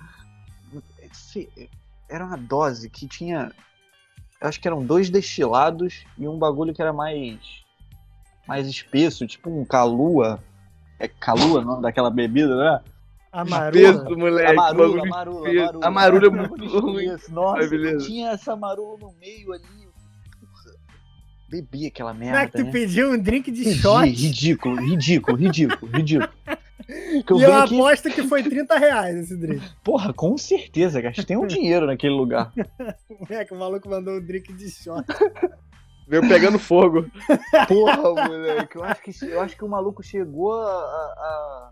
Se- 1.15 1.69
Era 2.09 2.25
uma 2.25 2.37
dose 2.37 2.89
que 2.89 3.07
tinha. 3.07 3.51
Eu 4.41 4.47
acho 4.49 4.59
que 4.59 4.67
eram 4.67 4.85
dois 4.85 5.09
destilados 5.09 6.03
e 6.17 6.27
um 6.27 6.37
bagulho 6.37 6.73
que 6.73 6.81
era 6.81 6.93
mais. 6.93 7.39
mais 8.47 8.67
espesso, 8.67 9.25
tipo 9.25 9.49
um 9.49 9.65
calua. 9.65 10.39
É 10.99 11.07
calua 11.07 11.59
o 11.59 11.63
nome 11.63 11.81
daquela 11.81 12.09
bebida, 12.11 12.55
né? 12.55 12.79
Amarula. 13.31 13.71
Peso, 13.71 14.17
moleque. 14.17 14.51
amarula, 14.51 14.87
bagulho 14.87 15.03
amarula, 15.03 15.49
amarula. 15.49 15.87
Amarula 15.87 16.27
é 16.27 16.29
muito 16.29 16.79
ruim. 16.79 17.07
Nossa, 17.29 17.97
tinha 18.05 18.29
essa 18.29 18.53
amarula 18.53 18.97
no 18.99 19.11
meio 19.19 19.51
ali. 19.51 19.63
Porra, 20.39 20.75
Bebi 21.49 21.87
aquela 21.87 22.11
Como 22.13 22.23
é 22.23 22.31
merda. 22.31 22.45
que 22.51 22.57
tu 22.59 22.63
né? 22.65 22.71
pediu 22.71 23.11
um 23.11 23.17
drink 23.21 23.51
de 23.51 23.63
Pedi, 23.65 23.75
shot? 23.79 24.05
Ridículo, 24.09 24.75
ridículo, 24.81 25.37
ridículo, 25.37 25.91
ridículo. 25.91 26.29
Que 26.87 27.33
eu 27.33 27.37
E 27.39 27.43
eu 27.43 27.49
venho 27.49 27.63
aqui- 27.63 27.75
aposto 27.75 28.09
que 28.11 28.23
foi 28.23 28.43
30 28.43 28.77
reais 28.77 29.15
esse 29.17 29.35
drink. 29.37 29.63
Porra, 29.83 30.13
com 30.13 30.37
certeza, 30.37 31.01
gastei 31.01 31.35
um 31.35 31.47
dinheiro 31.47 31.85
naquele 31.87 32.13
lugar. 32.13 32.51
É 33.29 33.43
que 33.45 33.53
o 33.53 33.57
maluco 33.59 33.89
mandou 33.89 34.15
um 34.15 34.21
drink 34.21 34.53
de 34.53 34.69
shot. 34.69 35.03
Veio 36.07 36.27
pegando 36.27 36.59
fogo. 36.59 37.05
Porra, 37.67 38.27
moleque, 38.27 38.75
eu 38.75 38.83
acho 38.83 39.01
que, 39.01 39.25
eu 39.25 39.41
acho 39.41 39.55
que 39.57 39.65
o 39.65 39.69
maluco 39.69 40.03
chegou 40.03 40.53
a, 40.53 40.65
a- 40.67 41.71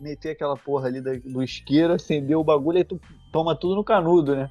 meter 0.00 0.30
aquela 0.32 0.56
porra 0.56 0.88
ali 0.88 1.00
da- 1.00 1.12
do 1.24 1.42
isqueiro, 1.42 1.92
acendeu 1.94 2.40
o 2.40 2.44
bagulho 2.44 2.78
e 2.78 2.84
tu 2.84 3.00
toma 3.32 3.54
tudo 3.54 3.76
no 3.76 3.84
canudo, 3.84 4.34
né? 4.34 4.50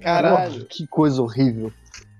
Caralho. 0.00 0.52
Porra, 0.52 0.64
que 0.66 0.86
coisa 0.86 1.20
horrível. 1.20 1.72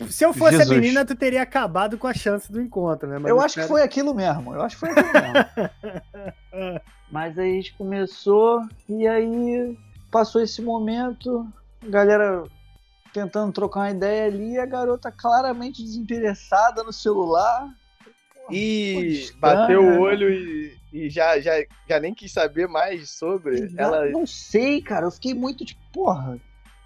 Se 0.09 0.25
eu 0.25 0.33
fosse 0.33 0.59
Jesus. 0.59 0.71
a 0.71 0.75
menina, 0.75 1.05
tu 1.05 1.15
teria 1.17 1.43
acabado 1.43 1.99
com 1.99 2.07
a 2.07 2.15
chance 2.15 2.51
do 2.51 2.61
encontro, 2.61 3.09
né? 3.09 3.19
Mas 3.19 3.31
eu 3.31 3.37
os 3.37 3.45
acho 3.45 3.61
que 3.61 3.67
foi 3.67 3.83
aquilo 3.83 4.15
mesmo, 4.15 4.55
eu 4.55 4.63
acho 4.63 4.77
que 4.77 4.81
foi 4.81 4.91
aquilo 4.91 5.13
mesmo. 5.13 6.81
Mas 7.11 7.39
aí 7.39 7.51
a 7.51 7.55
gente 7.55 7.75
começou 7.75 8.63
e 8.89 9.09
aí 9.09 9.77
passou 10.11 10.41
esse 10.41 10.63
momento, 10.63 11.47
a 11.85 11.91
galera 11.91 12.45
tentando 13.13 13.53
trocar 13.53 13.81
uma 13.81 13.91
ideia 13.91 14.27
ali, 14.27 14.53
e 14.53 14.59
a 14.59 14.67
garota 14.67 15.11
claramente 15.11 15.83
desinteressada 15.83 16.85
no 16.85 16.93
celular. 16.93 17.69
E 18.51 19.31
bateu 19.41 19.83
né? 19.83 19.99
o 19.99 20.01
olho 20.01 20.31
e, 20.31 20.79
e 20.93 21.11
já, 21.11 21.39
já, 21.41 21.53
já 21.89 22.01
nem 22.01 22.15
quis 22.15 22.33
saber 22.33 22.69
mais 22.69 23.11
sobre. 23.11 23.73
Ela. 23.77 24.09
Não 24.11 24.27
sei, 24.27 24.81
cara, 24.81 25.07
eu 25.07 25.11
fiquei 25.11 25.35
muito 25.35 25.65
tipo, 25.65 25.81
porra, 25.93 26.39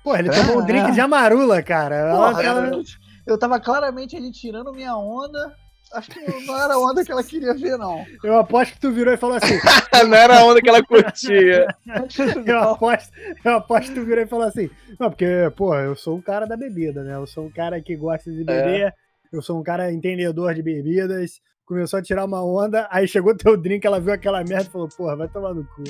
Pô, 0.03 0.17
ele 0.17 0.31
tomou 0.31 0.61
um 0.61 0.67
drink 0.67 0.91
de 0.91 1.01
amarula, 1.01 1.63
cara. 1.63 1.95
Ela- 1.95 2.29
Porra, 2.29 2.43
ela- 2.43 2.67
eu, 2.67 2.83
eu 3.27 3.39
tava 3.39 3.59
claramente 3.61 4.17
ali 4.17 4.31
tirando 4.33 4.73
minha 4.73 4.97
onda. 4.97 5.55
Acho 5.95 6.11
que 6.11 6.21
não- 6.47 6.59
era 6.59 6.75
a 6.75 6.79
onda 6.79 7.05
que 7.05 7.13
ela 7.13 7.23
queria 7.23 7.53
ver, 7.55 7.77
não. 7.77 8.03
Eu 8.25 8.39
aposto 8.39 8.73
que 8.73 8.81
tu 8.81 8.91
virou 8.93 9.13
e 9.13 9.17
falou 9.19 9.37
assim. 9.37 9.59
não 10.09 10.17
era 10.17 10.39
a 10.39 10.45
onda 10.45 10.61
que 10.63 10.69
ela 10.69 10.83
curtia. 10.83 11.67
Eu 12.47 12.59
aposto, 12.71 13.13
eu 13.45 13.57
aposto 13.57 13.89
que 13.89 13.95
tu 14.01 14.05
virou 14.07 14.25
e 14.25 14.27
falou 14.27 14.47
assim. 14.47 14.71
Não, 14.99 15.11
porque, 15.11 15.27
pô, 15.55 15.75
eu 15.77 15.95
sou 15.95 16.17
um 16.17 16.23
cara 16.23 16.47
da 16.47 16.57
bebida, 16.57 17.03
né? 17.03 17.15
Eu 17.15 17.27
sou 17.27 17.45
um 17.45 17.51
cara 17.51 17.79
que 17.83 17.95
gosta 17.95 18.31
de 18.33 18.43
beber, 18.43 18.95
eu 19.31 19.43
sou 19.43 19.59
um 19.61 19.63
cara 19.63 19.93
entendedor 19.93 20.55
de 20.55 20.63
bebidas. 20.63 21.41
Começou 21.67 21.99
a 21.99 22.03
tirar 22.03 22.25
uma 22.25 22.43
onda, 22.45 22.89
aí 22.91 23.07
chegou 23.07 23.37
teu 23.37 23.57
drink, 23.57 23.87
ela 23.87 24.01
viu 24.01 24.13
aquela 24.13 24.43
merda 24.45 24.65
e 24.69 24.73
falou, 24.73 24.89
porra, 24.89 25.17
vai 25.17 25.29
tomar 25.29 25.53
no 25.55 25.65
cu. 25.65 25.85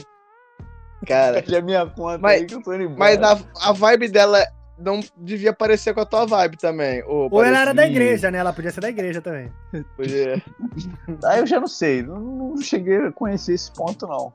Cara. 1.07 1.43
A 1.59 1.61
minha 1.63 1.87
conta 1.87 2.19
Mas- 2.19 2.41
aí 2.41 2.47
que 2.47 2.55
eu 2.55 2.63
tô 2.63 2.73
indo 2.75 2.85
embora. 2.85 2.99
Mas 2.99 3.23
a, 3.23 3.69
a 3.69 3.73
vibe 3.73 4.09
dela 4.09 4.45
não 4.79 5.01
devia 5.17 5.53
parecer 5.53 5.95
com 5.95 6.01
a 6.01 6.07
tua 6.07 6.27
vibe 6.27 6.57
também. 6.57 7.03
Ou, 7.05 7.29
Ou 7.31 7.45
ela 7.45 7.59
era 7.61 7.73
da 7.75 7.87
igreja, 7.87 8.31
né? 8.31 8.39
Ela 8.39 8.53
podia 8.53 8.71
ser 8.71 8.81
da 8.81 8.89
igreja 8.89 9.21
também. 9.21 9.51
Podia. 9.97 10.43
Aí 11.25 11.41
eu 11.41 11.47
já 11.47 11.61
não 11.61 11.67
sei, 11.69 12.03
não, 12.03 12.19
não 12.21 12.57
cheguei 12.59 12.97
a 12.97 13.13
conhecer 13.13 13.55
esse 13.55 13.71
ponto, 13.73 14.07
não. 14.07 14.33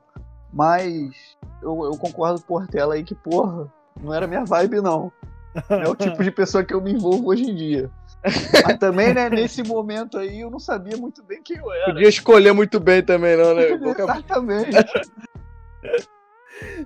Mas 0.53 1.36
eu, 1.62 1.86
eu 1.86 1.98
concordo 1.98 2.39
com 2.41 2.56
o 2.56 2.60
Portela 2.60 2.94
aí 2.96 3.03
que, 3.03 3.13
porra, 3.13 3.67
não 4.01 4.13
era 4.13 4.25
minha 4.27 4.46
vibe, 4.46 4.82
não. 4.82 5.12
Não 5.70 5.82
é 5.82 5.89
o 5.89 5.96
tipo 5.96 6.24
de 6.24 6.32
pessoa 6.32 6.63
que 6.63 6.74
eu 6.74 6.82
me 6.82 6.94
envolvo 6.94 7.29
hoje 7.29 7.44
em 7.44 7.56
dia. 7.56 7.89
Mas 8.24 8.77
também, 8.77 9.13
né, 9.13 9.29
nesse 9.29 9.63
momento 9.63 10.17
aí, 10.17 10.41
eu 10.41 10.50
não 10.50 10.60
sabia 10.60 10.96
muito 10.98 11.24
bem 11.24 11.41
quem 11.44 11.58
eu 11.58 11.72
era. 11.72 11.86
Podia 11.94 12.08
escolher 12.10 12.53
muito 12.53 12.79
bem 12.79 13.03
também, 13.03 13.36
não, 13.36 13.53
né? 13.56 13.65
Qualquer- 13.77 14.03
Exatamente. 14.03 14.77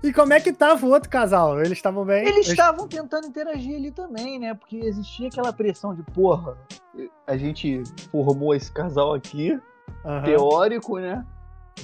E 0.04 0.12
como 0.14 0.34
é 0.34 0.40
que 0.40 0.52
tava 0.52 0.86
o 0.86 0.90
outro 0.90 1.10
casal? 1.10 1.60
Eles 1.60 1.74
estavam 1.74 2.06
bem? 2.06 2.28
Eles 2.28 2.48
estavam 2.48 2.88
tentando 2.88 3.28
interagir 3.28 3.76
ali 3.76 3.92
também, 3.92 4.40
né? 4.40 4.54
Porque 4.54 4.78
existia 4.78 5.28
aquela 5.28 5.54
pressão 5.54 5.94
de, 5.94 6.04
porra, 6.04 6.58
a 7.28 7.38
gente 7.38 7.84
formou 8.12 8.54
esse 8.54 8.72
casal 8.72 9.14
aqui, 9.14 9.60
Aham. 10.06 10.24
teórico, 10.24 11.00
né? 11.00 11.26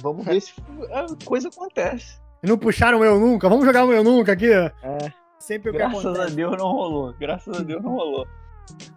Vamos 0.00 0.24
ver 0.24 0.40
se 0.40 0.54
a 0.92 1.06
coisa 1.24 1.48
acontece. 1.48 2.20
Não 2.42 2.58
puxaram 2.58 3.04
eu 3.04 3.18
nunca? 3.18 3.48
Vamos 3.48 3.64
jogar 3.64 3.84
um 3.84 3.92
eu 3.92 4.04
nunca 4.04 4.32
aqui? 4.32 4.52
É. 4.52 4.72
Sempre 5.38 5.70
o 5.70 5.72
que 5.72 5.78
Graças 5.78 6.04
a 6.04 6.10
acontece. 6.10 6.36
Deus 6.36 6.56
não 6.56 6.72
rolou. 6.72 7.14
Graças 7.18 7.58
a 7.58 7.62
Deus 7.62 7.82
não 7.82 7.92
rolou. 7.92 8.26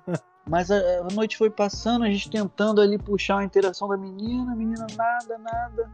Mas 0.49 0.71
a, 0.71 0.75
a 0.75 1.13
noite 1.13 1.37
foi 1.37 1.49
passando, 1.49 2.03
a 2.03 2.09
gente 2.09 2.29
tentando 2.29 2.81
ali 2.81 2.97
puxar 2.97 3.37
a 3.39 3.43
interação 3.43 3.87
da 3.87 3.95
menina, 3.95 4.51
a 4.51 4.55
menina 4.55 4.85
nada, 4.97 5.37
nada. 5.37 5.91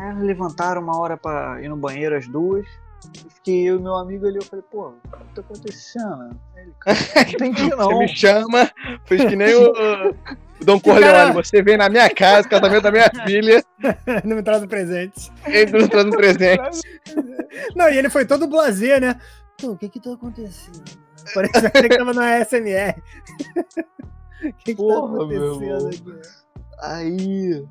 Aí 0.00 0.10
elas 0.10 0.22
levantaram 0.22 0.80
uma 0.82 0.98
hora 0.98 1.16
pra 1.16 1.60
ir 1.62 1.68
no 1.68 1.76
banheiro 1.76 2.16
as 2.16 2.26
duas. 2.26 2.66
E 3.26 3.30
fiquei 3.30 3.62
eu 3.68 3.78
e 3.78 3.82
meu 3.82 3.96
amigo 3.96 4.26
ali, 4.26 4.36
eu 4.36 4.44
falei, 4.44 4.62
pô, 4.70 4.88
o 4.88 4.92
que 4.92 5.34
tá 5.34 5.40
acontecendo? 5.40 6.38
Ele, 6.56 6.72
cara, 6.80 6.96
não 7.38 7.46
entendi 7.48 7.62
Você 7.70 7.76
não. 7.76 7.98
me 7.98 8.08
chama, 8.08 8.70
fez 9.06 9.24
que 9.24 9.34
nem 9.36 9.54
o, 9.54 9.70
o 10.10 10.64
Dom 10.64 10.78
Corleone. 10.80 11.10
cara- 11.12 11.32
Você 11.32 11.62
vem 11.62 11.78
na 11.78 11.88
minha 11.88 12.10
casa, 12.10 12.46
casamento 12.46 12.82
da 12.82 12.90
minha 12.90 13.10
filha, 13.24 13.64
não 14.24 14.36
me 14.36 14.42
traz 14.42 14.62
o 14.62 14.68
presente. 14.68 15.32
entra 15.46 15.88
trazendo 15.88 16.14
presente. 16.16 16.80
Não, 17.74 17.88
e 17.88 17.96
ele 17.96 18.10
foi 18.10 18.26
todo 18.26 18.46
blazer, 18.46 19.00
né? 19.00 19.18
Pô, 19.58 19.68
o 19.72 19.76
que 19.78 19.88
que 19.88 19.98
tá 20.00 20.12
acontecendo? 20.12 20.82
Parecia 21.34 21.70
que 21.70 21.88
tava 21.96 22.12
na 22.12 22.44
SMR. 22.44 23.02
O 24.42 24.52
que 24.58 24.74
que 24.74 24.74
tá 24.74 24.76
Porra, 24.76 25.26
meu 25.26 25.54
acontecendo 25.54 25.88
aqui? 25.88 26.28
Aí 26.82 27.66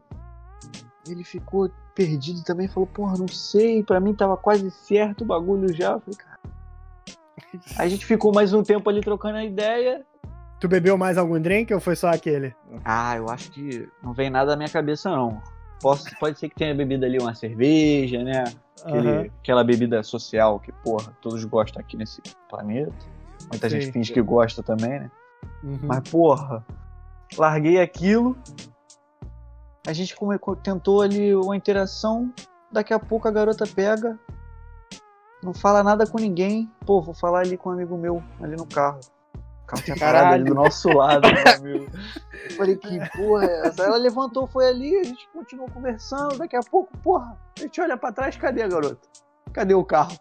ele 1.07 1.23
ficou 1.23 1.69
perdido 2.03 2.41
também, 2.45 2.65
falou, 2.69 2.87
porra, 2.87 3.17
não 3.17 3.27
sei, 3.27 3.83
pra 3.83 3.99
mim 3.99 4.13
tava 4.13 4.37
quase 4.37 4.71
certo 4.71 5.21
o 5.23 5.25
bagulho 5.25 5.73
já. 5.73 5.91
Eu 5.91 5.99
falei, 5.99 6.17
cara. 6.17 6.39
Aí 7.77 7.87
a 7.87 7.89
gente 7.89 8.05
ficou 8.05 8.33
mais 8.33 8.53
um 8.53 8.63
tempo 8.63 8.89
ali 8.89 9.01
trocando 9.01 9.37
a 9.37 9.43
ideia. 9.43 10.05
Tu 10.61 10.67
bebeu 10.69 10.97
mais 10.97 11.17
algum 11.17 11.37
drink 11.41 11.73
ou 11.73 11.79
foi 11.81 11.97
só 11.97 12.07
aquele? 12.09 12.55
Ah, 12.85 13.17
eu 13.17 13.29
acho 13.29 13.51
que 13.51 13.85
não 14.01 14.13
vem 14.13 14.29
nada 14.29 14.51
na 14.51 14.57
minha 14.57 14.69
cabeça, 14.69 15.09
não. 15.09 15.41
Posso, 15.81 16.05
pode 16.19 16.39
ser 16.39 16.47
que 16.47 16.55
tenha 16.55 16.73
bebido 16.73 17.05
ali 17.05 17.17
uma 17.19 17.35
cerveja, 17.35 18.23
né? 18.23 18.45
Aquele- 18.81 19.09
Aham. 19.09 19.25
Aquela 19.41 19.63
bebida 19.63 20.01
social 20.01 20.57
que, 20.59 20.71
porra, 20.71 21.11
todos 21.21 21.43
gostam 21.43 21.81
aqui 21.81 21.97
nesse 21.97 22.21
planeta. 22.49 22.93
Muita 23.51 23.69
Sim. 23.69 23.81
gente 23.81 23.91
finge 23.91 24.13
que 24.13 24.21
gosta 24.21 24.63
também, 24.63 25.01
né? 25.01 25.11
Uhum. 25.63 25.79
Mas, 25.83 26.09
porra, 26.09 26.65
larguei 27.37 27.81
aquilo. 27.81 28.37
A 29.89 29.93
gente 29.93 30.15
tentou 30.61 31.01
ali 31.01 31.33
uma 31.33 31.57
interação. 31.57 32.31
Daqui 32.71 32.93
a 32.93 32.99
pouco 32.99 33.27
a 33.27 33.31
garota 33.31 33.65
pega. 33.65 34.19
Não 35.41 35.51
fala 35.51 35.81
nada 35.81 36.05
com 36.05 36.19
ninguém. 36.19 36.71
Pô, 36.85 37.01
vou 37.01 37.15
falar 37.15 37.39
ali 37.39 37.57
com 37.57 37.69
um 37.69 37.73
amigo 37.73 37.97
meu, 37.97 38.21
ali 38.39 38.55
no 38.55 38.67
carro. 38.67 38.99
O 39.33 39.65
carro 39.65 39.81
tinha 39.81 39.97
parado 39.97 40.35
ali 40.35 40.43
do 40.43 40.53
nosso 40.53 40.89
lado, 40.89 41.27
meu 41.27 41.55
amigo. 41.73 41.91
Eu 42.51 42.55
falei, 42.55 42.75
que 42.75 42.99
porra 43.17 43.45
é 43.45 43.67
essa? 43.67 43.83
Ela 43.83 43.97
levantou, 43.97 44.45
foi 44.45 44.67
ali, 44.67 44.95
a 44.95 45.03
gente 45.03 45.27
continuou 45.33 45.67
conversando. 45.71 46.37
Daqui 46.37 46.55
a 46.55 46.61
pouco, 46.61 46.95
porra, 46.99 47.35
a 47.57 47.61
gente 47.61 47.81
olha 47.81 47.97
pra 47.97 48.11
trás, 48.11 48.37
cadê 48.37 48.61
a 48.61 48.67
garota? 48.67 49.07
Cadê 49.51 49.73
o 49.73 49.83
carro? 49.83 50.15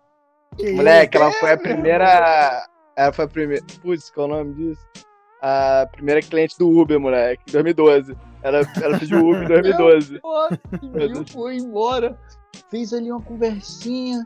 Que 0.56 0.72
Moleque, 0.72 1.14
ela 1.14 1.28
É, 1.28 1.32
foi 1.32 1.52
a 1.52 1.56
meu 1.56 1.62
primeira. 1.62 2.66
Ela 2.96 3.12
foi 3.12 3.24
a 3.26 3.28
primeira. 3.28 3.66
Putz, 3.82 4.08
qual 4.08 4.30
é 4.30 4.32
o 4.32 4.36
nome 4.38 4.54
disso? 4.54 4.80
A 5.42 5.86
primeira 5.92 6.22
cliente 6.22 6.56
do 6.58 6.70
Uber, 6.70 6.98
moleque, 6.98 7.42
em 7.48 7.52
2012. 7.52 8.16
Ela, 8.42 8.60
ela 8.82 8.98
pediu 8.98 9.18
Uber 9.26 9.42
em 9.42 9.48
2012. 9.48 10.20
Pô, 10.22 10.48
Meu 10.82 11.26
foi 11.26 11.56
embora. 11.56 12.18
Fez 12.70 12.92
ali 12.92 13.10
uma 13.10 13.20
conversinha. 13.22 14.24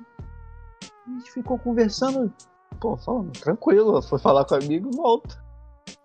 A 1.06 1.10
gente 1.18 1.30
ficou 1.32 1.58
conversando. 1.58 2.32
Pô, 2.80 2.96
falando, 2.96 3.30
tranquilo. 3.32 4.00
Foi 4.02 4.18
falar 4.18 4.44
com 4.44 4.54
o 4.54 4.58
amigo 4.58 4.90
e 4.92 4.96
volta. 4.96 5.42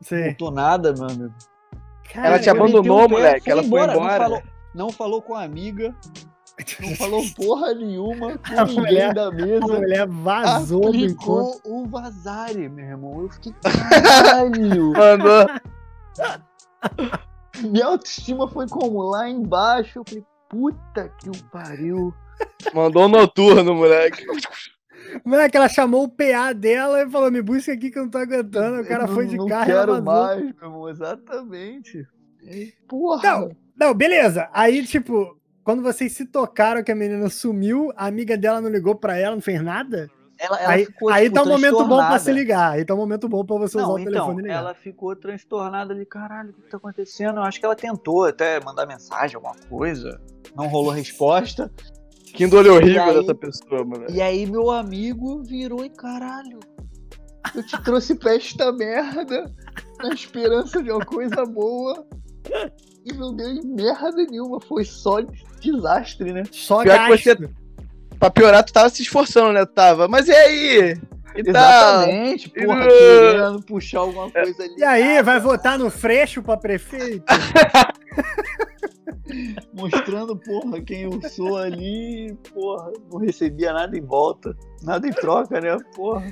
Sim. 0.02 0.28
Não 0.28 0.34
tô 0.36 0.52
nada, 0.52 0.94
meu 0.94 1.06
amigo. 1.06 1.34
Ela 2.16 2.40
te 2.40 2.46
Cara, 2.46 2.58
abandonou, 2.58 3.02
pé, 3.08 3.16
moleque, 3.16 3.52
ela 3.52 3.62
foi 3.64 3.82
embora. 3.82 3.94
Não 3.96 4.18
falou, 4.20 4.44
não 4.74 4.92
falou 4.92 5.22
com 5.22 5.36
a 5.36 5.44
amiga. 5.44 5.94
Não 6.80 6.96
falou 6.96 7.22
porra 7.36 7.74
nenhuma 7.74 8.38
com 8.38 8.60
A 8.60 8.64
ninguém 8.66 8.80
mulher- 8.80 9.14
da 9.14 9.28
A 9.28 9.32
mesa. 9.32 9.66
mulher 9.68 10.08
vazou 10.08 10.92
do 10.92 10.96
encontro. 10.96 11.60
O 11.66 11.86
vazare, 11.86 12.70
meu 12.70 12.86
irmão. 12.86 13.22
Eu 13.22 13.30
fiquei, 13.30 13.54
caralho. 13.62 14.94
Mandou. 14.94 15.48
Minha 17.64 17.86
autoestima 17.88 18.48
foi 18.48 18.68
como? 18.68 19.02
Lá 19.04 19.30
embaixo. 19.30 20.00
Eu 20.00 20.04
falei, 20.08 20.26
puta 20.50 21.10
que 21.20 21.30
o 21.30 21.44
pariu. 21.52 22.14
Mandou 22.74 23.06
um 23.06 23.10
noturno, 23.10 23.74
moleque. 23.74 24.26
Moleque, 25.26 25.56
ela 25.58 25.70
chamou 25.70 26.04
o 26.04 26.10
PA 26.10 26.54
dela 26.54 27.02
e 27.02 27.10
falou: 27.10 27.32
me 27.32 27.42
busca 27.42 27.72
aqui 27.74 27.90
que 27.90 27.98
eu 27.98 28.04
não 28.04 28.10
tô 28.10 28.18
aguentando. 28.18 28.82
O 28.82 28.86
cara 28.88 29.06
Eu 29.06 29.08
foi 29.08 29.24
não- 29.26 29.32
de 29.32 29.38
não 29.38 29.46
carro 29.48 29.70
e 29.70 29.72
ela 29.74 29.86
quero 29.88 30.04
mais, 30.04 30.40
meu 30.42 30.54
irmão. 30.62 30.90
Exatamente. 30.90 32.06
Porra. 32.88 33.24
Não, 33.24 33.50
não, 33.76 33.94
beleza. 33.94 34.50
Aí, 34.54 34.86
tipo, 34.86 35.38
quando 35.64 35.82
vocês 35.82 36.12
se 36.14 36.26
tocaram 36.26 36.84
que 36.84 36.92
a 36.92 36.96
menina 36.96 37.30
sumiu, 37.30 37.92
a 37.96 38.06
amiga 38.08 38.38
dela 38.38 38.62
não 38.62 38.70
ligou 38.70 38.96
pra 38.96 39.18
ela, 39.18 39.36
não 39.36 39.42
fez 39.42 39.62
nada? 39.62 40.10
Ela, 40.40 40.58
ela 40.62 40.74
aí 40.74 40.86
ficou, 40.86 41.10
aí 41.10 41.24
tipo, 41.26 41.36
tá 41.36 41.44
um 41.44 41.48
momento 41.48 41.72
bom 41.72 41.78
pra 41.78 41.88
transtornada. 41.88 42.20
se 42.20 42.32
ligar. 42.32 42.72
Aí 42.74 42.86
tá 42.86 42.94
um 42.94 42.98
momento 42.98 43.28
bom 43.28 43.44
pra 43.46 43.58
você 43.58 43.78
usar 43.78 43.88
Não, 43.88 43.94
o 43.96 44.00
então, 44.00 44.12
telefone 44.12 44.40
e 44.40 44.42
ligar. 44.44 44.58
ela 44.60 44.74
ficou 44.76 45.16
transtornada 45.16 45.94
ali, 45.94 46.06
caralho, 46.06 46.50
o 46.52 46.54
que 46.54 46.70
tá 46.70 46.78
acontecendo? 46.78 47.38
Eu 47.38 47.44
acho 47.44 47.60
que 47.60 47.66
ela 47.66 47.76
tentou 47.76 48.26
até 48.26 48.60
mandar 48.64 48.86
mensagem, 48.86 49.36
alguma 49.36 49.56
coisa. 49.68 50.20
Não 50.56 50.68
rolou 50.68 50.92
resposta. 50.92 51.72
Que 52.34 52.44
índole 52.44 52.70
horrível 52.70 53.04
aí- 53.04 53.20
dessa 53.20 53.34
pessoa, 53.34 53.84
mano. 53.84 54.06
E 54.10 54.22
aí 54.22 54.46
meu 54.46 54.70
amigo 54.70 55.42
virou 55.44 55.84
e 55.84 55.90
caralho. 55.90 56.60
Eu 57.56 57.66
te 57.66 57.82
trouxe 57.82 58.14
pra 58.14 58.36
esta 58.36 58.72
merda 58.74 59.52
na 60.00 60.10
esperança 60.10 60.84
de 60.84 60.92
uma 60.92 61.04
coisa 61.04 61.46
boa. 61.46 62.06
E 63.06 63.14
não 63.14 63.34
deu 63.34 63.48
em 63.50 63.66
merda 63.66 64.12
nenhuma. 64.30 64.60
Foi 64.60 64.84
só 64.86 65.18
desastre, 65.62 66.34
né? 66.34 66.44
Só 66.52 66.84
Pior 66.84 66.94
que 66.94 67.10
gasto. 67.10 67.24
você- 67.24 67.50
Pra 68.20 68.30
piorar, 68.32 68.64
tu 68.64 68.74
tava 68.74 68.90
se 68.90 69.02
esforçando, 69.02 69.54
né? 69.54 69.66
Tu 69.66 69.74
tava. 69.74 70.08
Mas 70.08 70.28
e 70.28 70.32
aí? 70.34 70.98
E 71.36 71.44
tal? 71.52 72.02
Exatamente, 72.04 72.50
porra, 72.50 72.86
Uh. 72.86 72.88
querendo 72.90 73.62
puxar 73.64 74.00
alguma 74.00 74.32
coisa 74.32 74.64
ali. 74.64 74.74
E 74.78 74.84
aí, 74.84 75.22
vai 75.22 75.40
votar 75.40 75.78
no 75.78 75.90
Freixo 75.92 76.42
pra 76.42 76.58
prefeito? 76.58 77.24
mostrando, 79.74 80.36
porra, 80.38 80.82
quem 80.82 81.02
eu 81.04 81.22
sou 81.30 81.58
ali, 81.58 82.34
porra, 82.54 82.92
não 83.12 83.20
recebia 83.20 83.74
nada 83.74 83.98
em 83.98 84.02
volta, 84.02 84.56
nada 84.82 85.08
em 85.08 85.12
troca, 85.12 85.60
né, 85.62 85.78
porra. 85.96 86.24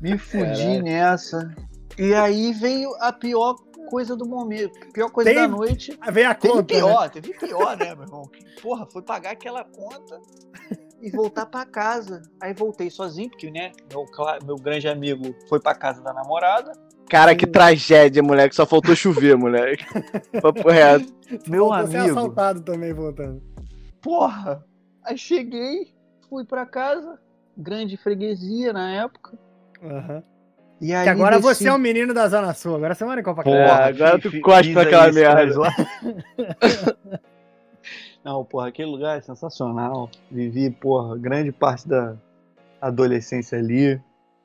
Me 0.00 0.16
fudi 0.16 0.44
Caralho. 0.44 0.82
nessa. 0.82 1.54
E 1.98 2.14
aí 2.14 2.52
veio 2.52 2.94
a 3.00 3.12
pior 3.12 3.56
coisa 3.90 4.16
do 4.16 4.26
momento, 4.26 4.78
pior 4.92 5.10
coisa 5.10 5.30
Tem- 5.30 5.40
da 5.40 5.48
noite. 5.48 5.98
Veio 6.10 6.30
a 6.30 6.34
Teve 6.34 6.54
conta. 6.54 6.74
né? 6.74 6.80
pior, 6.80 7.10
teve 7.10 7.34
pior, 7.34 7.76
né, 7.76 7.94
meu 7.94 8.04
irmão? 8.04 8.30
Porra, 8.62 8.86
foi 8.86 9.02
pagar 9.02 9.32
aquela 9.32 9.64
conta 9.64 10.20
e 11.00 11.10
voltar 11.10 11.46
pra 11.46 11.64
casa. 11.64 12.22
Aí 12.40 12.52
voltei 12.54 12.90
sozinho, 12.90 13.28
porque, 13.30 13.50
né, 13.50 13.72
meu, 13.92 14.04
meu 14.44 14.56
grande 14.56 14.88
amigo 14.88 15.34
foi 15.48 15.60
pra 15.60 15.74
casa 15.74 16.02
da 16.02 16.12
namorada. 16.12 16.72
Cara, 17.08 17.36
que 17.36 17.46
tragédia, 17.46 18.22
moleque. 18.22 18.54
Só 18.54 18.66
faltou 18.66 18.94
chover, 18.96 19.36
moleque. 19.36 19.84
Papo 20.42 20.68
reto. 20.68 21.06
Meu 21.48 21.68
ser 21.86 21.98
amigo. 21.98 22.10
assaltado 22.18 22.60
também 22.62 22.92
voltando. 22.92 23.40
Porra! 24.00 24.64
Aí 25.04 25.16
cheguei, 25.16 25.94
fui 26.28 26.44
pra 26.44 26.66
casa, 26.66 27.18
grande 27.56 27.96
freguesia 27.96 28.72
na 28.72 28.90
época. 28.92 29.38
Aham. 29.82 30.22
E 30.80 30.92
aí 30.92 31.04
Que 31.04 31.08
agora 31.08 31.36
desci- 31.40 31.54
você 31.62 31.68
é 31.68 31.72
o 31.72 31.78
menino 31.78 32.12
da 32.12 32.28
Zona 32.28 32.52
Sul. 32.52 32.74
Agora 32.76 32.94
você 32.94 33.04
mora 33.04 33.20
em 33.20 33.22
Porra, 33.24 33.36
Copacabana. 33.44 33.86
agora 33.86 34.20
fi- 34.20 34.30
tu 34.30 34.40
cospe 34.42 34.72
esse 34.72 35.12
merda. 35.12 35.58
lá. 35.58 35.70
Não, 38.26 38.44
porra, 38.44 38.66
aquele 38.66 38.90
lugar 38.90 39.16
é 39.16 39.20
sensacional. 39.20 40.10
Vivi, 40.28 40.68
porra, 40.68 41.16
grande 41.16 41.52
parte 41.52 41.86
da 41.86 42.16
adolescência 42.80 43.56
ali. 43.56 44.00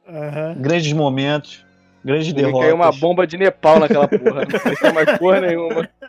Aham. 0.08 0.56
Grandes 0.60 0.94
momentos, 0.94 1.66
grandes 2.06 2.28
Me 2.28 2.34
derrotas. 2.36 2.62
caiu 2.62 2.76
uma 2.76 2.92
bomba 2.92 3.26
de 3.26 3.40
Nepal 3.40 3.80
naquela 3.80 4.08
porra. 4.08 4.42
Não 4.46 4.60
parecia 4.60 4.94
mais 4.94 5.18
porra 5.18 5.42
nenhuma. 5.42 5.90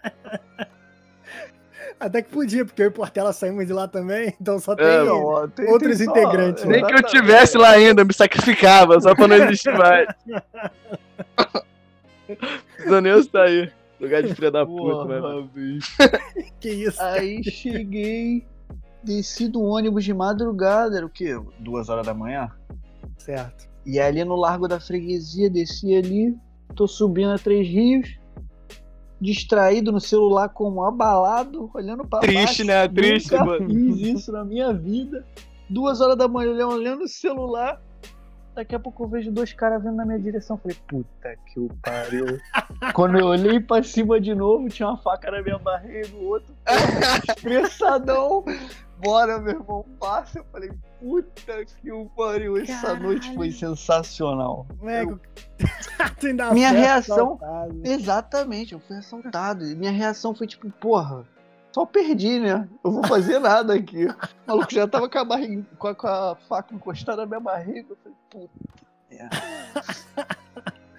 Até 1.98 2.20
que 2.20 2.28
podia, 2.30 2.62
porque 2.66 2.82
eu 2.82 2.88
e 2.88 2.90
Portela 2.90 3.32
saímos 3.32 3.66
de 3.66 3.72
lá 3.72 3.88
também, 3.88 4.34
então 4.38 4.58
só 4.58 4.76
tem. 4.76 4.84
É, 4.84 5.04
Não, 5.04 5.24
ó, 5.24 5.46
tem- 5.48 5.66
outros 5.70 5.96
tem 5.96 6.06
integrantes, 6.06 6.64
né? 6.64 6.72
Nem 6.76 6.84
que 6.86 6.94
eu 6.94 7.02
tivesse 7.04 7.56
lá 7.56 7.70
ainda, 7.70 8.02
eu 8.02 8.06
me 8.06 8.12
sacrificava, 8.12 9.00
só 9.00 9.14
pra 9.14 9.26
não 9.28 9.36
existir 9.36 9.72
mais. 9.78 10.08
Nem 12.86 13.06
eu 13.06 13.22
sair. 13.22 13.72
Lugar 14.02 14.22
de 14.22 14.34
filha 14.34 14.50
da 14.50 14.66
puta, 14.66 15.04
né? 15.06 15.20
Porra, 15.20 15.42
bicho. 15.54 15.96
que 16.60 16.68
isso. 16.70 17.00
Aí 17.00 17.42
cheguei, 17.44 18.44
desci 19.02 19.46
do 19.48 19.62
ônibus 19.62 20.04
de 20.04 20.12
madrugada, 20.12 20.96
era 20.96 21.06
o 21.06 21.10
quê? 21.10 21.40
Duas 21.60 21.88
horas 21.88 22.04
da 22.04 22.12
manhã? 22.12 22.50
Certo. 23.16 23.68
E 23.86 23.98
ali 24.00 24.24
no 24.24 24.34
Largo 24.36 24.66
da 24.66 24.80
Freguesia, 24.80 25.48
desci 25.48 25.94
ali, 25.94 26.36
tô 26.74 26.86
subindo 26.88 27.30
a 27.30 27.38
Três 27.38 27.66
Rios, 27.68 28.18
distraído 29.20 29.92
no 29.92 30.00
celular 30.00 30.48
como 30.48 30.82
abalado, 30.84 31.70
olhando 31.74 32.04
pra 32.06 32.18
Triste, 32.20 32.64
baixo. 32.64 32.64
né? 32.64 32.88
Triste, 32.88 33.30
Nunca 33.32 33.44
mano. 33.44 33.68
fiz 33.68 34.00
isso 34.00 34.32
na 34.32 34.44
minha 34.44 34.72
vida. 34.72 35.24
Duas 35.70 36.00
horas 36.00 36.16
da 36.16 36.26
manhã, 36.26 36.50
olhando- 36.50 36.74
olhando 36.74 37.04
o 37.04 37.08
celular. 37.08 37.80
Daqui 38.54 38.74
a 38.74 38.78
pouco 38.80 39.04
eu 39.04 39.08
vejo 39.08 39.30
dois 39.32 39.52
caras 39.52 39.82
vindo 39.82 39.94
na 39.96 40.04
minha 40.04 40.18
direção. 40.18 40.58
Falei, 40.58 40.76
puta 40.86 41.36
que 41.46 41.58
o 41.58 41.68
pariu. 41.82 42.26
Quando 42.94 43.18
eu 43.18 43.26
olhei 43.26 43.58
pra 43.60 43.82
cima 43.82 44.20
de 44.20 44.34
novo, 44.34 44.68
tinha 44.68 44.88
uma 44.88 44.98
faca 44.98 45.30
na 45.30 45.40
minha 45.42 45.58
barriga, 45.58 46.14
o 46.16 46.24
outro 46.26 46.54
estressadão. 47.28 48.44
Bora, 48.98 49.38
meu 49.38 49.54
irmão, 49.54 49.84
passa. 49.98 50.38
Eu 50.38 50.44
falei, 50.52 50.70
puta 51.00 51.64
que 51.64 51.90
o 51.90 52.06
pariu. 52.16 52.56
Essa 52.58 52.82
Caralho. 52.88 53.02
noite 53.02 53.34
foi 53.34 53.50
sensacional. 53.50 54.66
Ainda 56.22 56.52
Minha 56.52 56.70
reação- 56.70 57.34
assaltado. 57.40 57.80
Exatamente, 57.84 58.74
eu 58.74 58.80
fui 58.80 58.96
assaltado. 58.96 59.64
E 59.66 59.74
minha 59.74 59.90
reação 59.90 60.34
foi 60.34 60.46
tipo, 60.46 60.70
porra, 60.72 61.24
só 61.72 61.84
perdi, 61.86 62.38
né? 62.38 62.68
Eu 62.84 62.92
vou 62.92 63.04
fazer 63.04 63.38
nada 63.38 63.74
aqui. 63.74 64.06
O 64.06 64.14
maluco 64.46 64.72
já 64.72 64.86
tava 64.86 65.08
com 65.08 65.18
a, 65.18 65.24
barriga, 65.24 65.64
com 65.78 65.88
a, 65.88 65.94
com 65.94 66.06
a 66.06 66.36
faca 66.48 66.74
encostada 66.74 67.22
na 67.22 67.26
minha 67.26 67.40
barriga. 67.40 67.86
Eu 67.90 67.96
falei, 68.02 68.16
puta. 68.32 68.50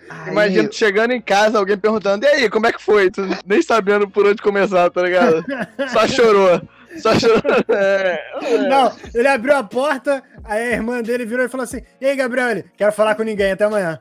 Aí- 0.09 0.29
Imagina 0.31 0.69
tu 0.69 0.75
chegando 0.75 1.11
em 1.11 1.21
casa, 1.21 1.57
alguém 1.57 1.77
perguntando, 1.77 2.23
e 2.25 2.27
aí, 2.27 2.49
como 2.49 2.67
é 2.67 2.71
que 2.71 2.81
foi? 2.81 3.09
Tu 3.09 3.21
nem 3.45 3.61
sabendo 3.61 4.07
por 4.07 4.25
onde 4.27 4.41
começar, 4.41 4.89
tá 4.91 5.01
ligado? 5.01 5.43
Só 5.91 6.07
chorou. 6.07 6.61
Só 6.97 7.17
chorou. 7.19 7.41
É, 7.69 8.21
é. 8.43 8.57
Não, 8.69 8.95
ele 9.15 9.27
abriu 9.27 9.55
a 9.55 9.63
porta, 9.63 10.21
aí 10.43 10.61
a 10.61 10.71
irmã 10.73 11.01
dele 11.01 11.25
virou 11.25 11.43
e 11.45 11.49
falou 11.49 11.63
assim: 11.63 11.81
E 11.99 12.05
aí, 12.05 12.15
Gabriel? 12.15 12.49
Ele, 12.49 12.65
quero 12.77 12.91
falar 12.91 13.15
com 13.15 13.23
ninguém, 13.23 13.51
até 13.53 13.63
amanhã. 13.65 13.99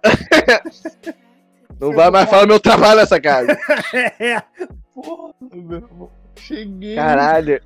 Não 1.80 1.92
vai 1.92 2.10
mais 2.10 2.28
falar 2.28 2.46
meu 2.46 2.60
trabalho 2.60 3.00
nessa 3.00 3.18
casa. 3.20 3.56
É, 4.20 4.42
Porra, 4.94 5.32
meu 5.40 5.78
irmão. 5.78 6.10
Cheguei. 6.36 6.94
Caralho. 6.94 7.60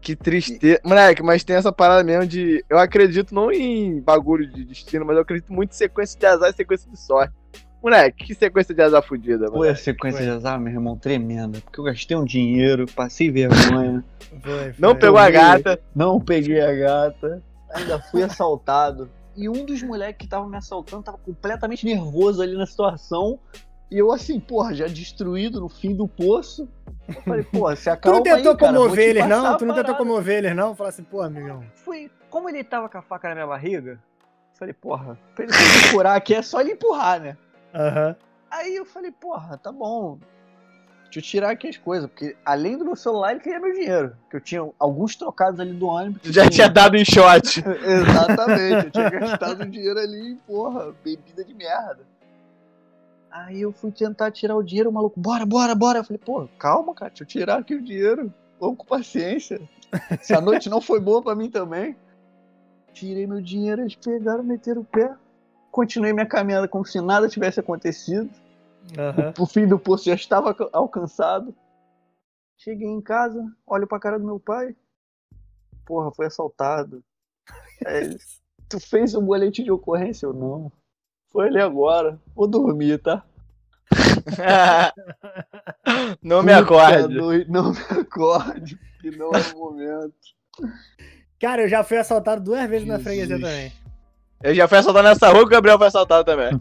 Que 0.00 0.14
tristeza. 0.14 0.80
Moleque, 0.84 1.22
mas 1.22 1.42
tem 1.42 1.56
essa 1.56 1.72
parada 1.72 2.04
mesmo 2.04 2.26
de. 2.26 2.64
Eu 2.70 2.78
acredito 2.78 3.34
não 3.34 3.50
em 3.50 4.00
bagulho 4.00 4.46
de 4.46 4.64
destino, 4.64 5.04
mas 5.04 5.16
eu 5.16 5.22
acredito 5.22 5.52
muito 5.52 5.70
em 5.70 5.74
sequência 5.74 6.18
de 6.18 6.26
azar 6.26 6.50
e 6.50 6.52
sequência 6.52 6.90
de 6.90 6.98
sorte. 6.98 7.34
Moleque, 7.82 8.24
que 8.26 8.34
sequência 8.34 8.74
de 8.74 8.82
azar 8.82 9.02
fudida, 9.02 9.46
Foi 9.48 9.68
a 9.68 9.70
mano. 9.72 9.76
sequência 9.76 10.18
Foi. 10.18 10.26
de 10.26 10.32
azar, 10.32 10.60
meu 10.60 10.72
irmão, 10.72 10.96
tremenda. 10.96 11.60
Porque 11.60 11.78
eu 11.80 11.84
gastei 11.84 12.16
um 12.16 12.24
dinheiro, 12.24 12.86
passei 12.94 13.30
vergonha, 13.30 14.02
Foi, 14.42 14.74
Não 14.78 14.90
foi. 14.90 15.00
pegou 15.00 15.18
a 15.18 15.30
gata. 15.30 15.80
não 15.94 16.20
peguei 16.20 16.60
a 16.60 16.72
gata, 16.74 17.42
ainda 17.72 17.98
fui 17.98 18.22
assaltado. 18.22 19.08
E 19.36 19.48
um 19.48 19.64
dos 19.66 19.82
moleques 19.82 20.24
que 20.24 20.28
tava 20.28 20.48
me 20.48 20.56
assaltando 20.56 21.02
tava 21.02 21.18
completamente 21.18 21.84
nervoso 21.84 22.40
ali 22.42 22.56
na 22.56 22.64
situação. 22.66 23.38
E 23.90 23.98
eu 23.98 24.10
assim, 24.10 24.40
porra, 24.40 24.74
já 24.74 24.86
destruído 24.86 25.60
no 25.60 25.68
fim 25.68 25.94
do 25.94 26.08
poço. 26.08 26.68
Eu 27.08 27.22
falei, 27.22 27.44
porra, 27.52 27.76
se 27.76 27.84
Tu 27.84 27.90
acalma 27.90 28.18
não 28.18 28.22
tentou 28.24 28.52
aí, 28.52 28.58
comover 28.58 29.08
eles, 29.08 29.28
não? 29.28 29.56
Tu 29.56 29.66
não 29.66 29.74
tentou 29.74 29.94
comover 29.94 30.38
eles, 30.38 30.56
não? 30.56 30.74
Falar 30.74 30.88
assim, 30.90 31.04
pô, 31.04 31.22
amigão. 31.22 31.64
Fui, 31.74 32.10
como 32.28 32.48
ele 32.48 32.64
tava 32.64 32.88
com 32.88 32.98
a 32.98 33.02
faca 33.02 33.28
na 33.28 33.34
minha 33.34 33.46
barriga, 33.46 33.92
eu 33.92 34.58
falei, 34.58 34.74
porra, 34.74 35.16
pra 35.34 35.44
ele 35.44 35.52
se 35.52 35.92
curar 35.92 36.16
aqui 36.16 36.34
é 36.34 36.42
só 36.42 36.60
ele 36.60 36.72
empurrar, 36.72 37.20
né? 37.20 37.36
Aham. 37.74 38.16
Aí 38.50 38.74
eu 38.74 38.84
falei, 38.84 39.12
porra, 39.12 39.56
tá 39.56 39.70
bom. 39.70 40.18
Deixa 41.04 41.18
eu 41.20 41.22
tirar 41.22 41.50
aqui 41.50 41.68
as 41.68 41.76
coisas, 41.76 42.10
porque 42.10 42.36
além 42.44 42.76
do 42.76 42.84
meu 42.84 42.96
celular, 42.96 43.30
ele 43.30 43.40
queria 43.40 43.60
meu 43.60 43.72
dinheiro. 43.72 44.16
Que 44.28 44.36
eu 44.36 44.40
tinha 44.40 44.68
alguns 44.78 45.14
trocados 45.14 45.60
ali 45.60 45.72
do 45.72 45.86
ônibus. 45.86 46.20
Já 46.24 46.42
tinha- 46.42 46.50
tinha 46.50 46.68
dado 46.68 46.96
em 46.96 47.04
shot. 47.04 47.62
Exatamente, 47.86 48.86
eu 48.86 48.90
tinha 48.90 49.10
gastado 49.10 49.64
dinheiro 49.66 49.98
ali 50.00 50.36
porra, 50.46 50.92
bebida 51.04 51.44
de 51.44 51.54
merda. 51.54 52.00
Aí 53.44 53.60
eu 53.60 53.70
fui 53.72 53.90
tentar 53.92 54.30
tirar 54.30 54.56
o 54.56 54.62
dinheiro, 54.62 54.88
o 54.88 54.92
maluco, 54.92 55.20
bora, 55.20 55.44
bora, 55.44 55.74
bora. 55.74 55.98
Eu 55.98 56.04
falei, 56.04 56.18
pô, 56.24 56.48
calma, 56.58 56.94
cara, 56.94 57.10
deixa 57.10 57.22
eu 57.22 57.26
tirar 57.28 57.58
aqui 57.58 57.74
o 57.74 57.82
dinheiro. 57.82 58.32
Vamos 58.58 58.78
com 58.78 58.86
paciência. 58.86 59.60
Se 60.22 60.32
a 60.34 60.40
noite 60.40 60.70
não 60.70 60.80
foi 60.80 60.98
boa 61.00 61.22
pra 61.22 61.34
mim 61.34 61.50
também. 61.50 61.94
Tirei 62.94 63.26
meu 63.26 63.42
dinheiro, 63.42 63.82
eles 63.82 63.94
pegaram, 63.94 64.42
meteram 64.42 64.80
o 64.80 64.84
pé. 64.84 65.14
Continuei 65.70 66.14
minha 66.14 66.24
caminhada 66.26 66.66
como 66.66 66.86
se 66.86 66.98
nada 67.02 67.28
tivesse 67.28 67.60
acontecido. 67.60 68.30
Aham. 68.98 69.34
O 69.38 69.44
fim 69.46 69.66
do 69.66 69.78
poço 69.78 70.04
já 70.06 70.14
estava 70.14 70.48
alca- 70.48 70.70
alcançado. 70.72 71.54
Cheguei 72.56 72.88
em 72.88 73.02
casa, 73.02 73.44
olho 73.66 73.86
pra 73.86 74.00
cara 74.00 74.18
do 74.18 74.24
meu 74.24 74.40
pai. 74.40 74.74
Porra, 75.84 76.10
foi 76.10 76.24
assaltado. 76.26 77.04
Ele, 77.86 78.16
tu 78.66 78.80
fez 78.80 79.14
um 79.14 79.22
boletim 79.22 79.62
de 79.62 79.70
ocorrência? 79.70 80.24
Eu 80.24 80.32
não. 80.32 80.72
Foi 81.36 81.48
ali 81.48 81.60
agora. 81.60 82.18
Vou 82.34 82.48
dormir, 82.48 82.96
tá? 82.96 83.22
Não 86.22 86.42
me 86.42 86.50
acorde. 86.50 87.14
noite, 87.14 87.50
Não 87.50 87.72
me 87.72 87.78
acorde, 87.90 88.78
que 89.02 89.10
não 89.10 89.30
é 89.32 89.42
o 89.54 89.58
momento. 89.58 90.14
Cara, 91.38 91.60
eu 91.64 91.68
já 91.68 91.84
fui 91.84 91.98
assaltado 91.98 92.42
duas 92.42 92.66
vezes 92.70 92.88
na 92.88 92.96
Jesus. 92.96 93.04
freguesia 93.06 93.38
também. 93.38 93.70
Eu 94.42 94.54
já 94.54 94.66
fui 94.66 94.78
assaltado 94.78 95.06
nessa 95.06 95.28
rua 95.28 95.40
que 95.40 95.48
o 95.48 95.50
Gabriel 95.50 95.76
foi 95.76 95.88
assaltado 95.88 96.24
também. 96.24 96.58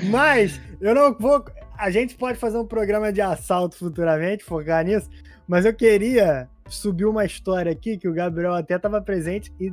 Mas 0.08 0.58
eu 0.80 0.94
não 0.94 1.12
vou. 1.18 1.44
A 1.76 1.90
gente 1.90 2.14
pode 2.14 2.38
fazer 2.38 2.56
um 2.56 2.66
programa 2.66 3.12
de 3.12 3.20
assalto 3.20 3.76
futuramente, 3.76 4.42
focar 4.42 4.82
nisso. 4.82 5.10
Mas 5.46 5.66
eu 5.66 5.74
queria 5.74 6.48
subir 6.66 7.04
uma 7.04 7.26
história 7.26 7.70
aqui 7.70 7.98
que 7.98 8.08
o 8.08 8.14
Gabriel 8.14 8.54
até 8.54 8.76
estava 8.76 9.02
presente 9.02 9.52
e 9.60 9.70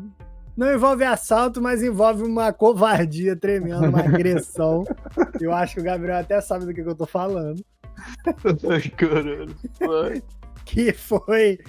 não 0.55 0.73
envolve 0.73 1.03
assalto, 1.03 1.61
mas 1.61 1.81
envolve 1.81 2.23
uma 2.23 2.53
covardia 2.53 3.35
tremenda, 3.35 3.89
uma 3.89 4.01
agressão. 4.01 4.83
Eu 5.39 5.51
acho 5.55 5.75
que 5.75 5.81
o 5.81 5.83
Gabriel 5.83 6.17
até 6.17 6.39
sabe 6.41 6.65
do 6.65 6.73
que, 6.73 6.83
que 6.83 6.89
eu 6.89 6.95
tô 6.95 7.05
falando. 7.05 7.63
Ai, 8.71 8.89
caralho. 8.89 10.23
Que 10.65 10.93
foi 10.93 11.59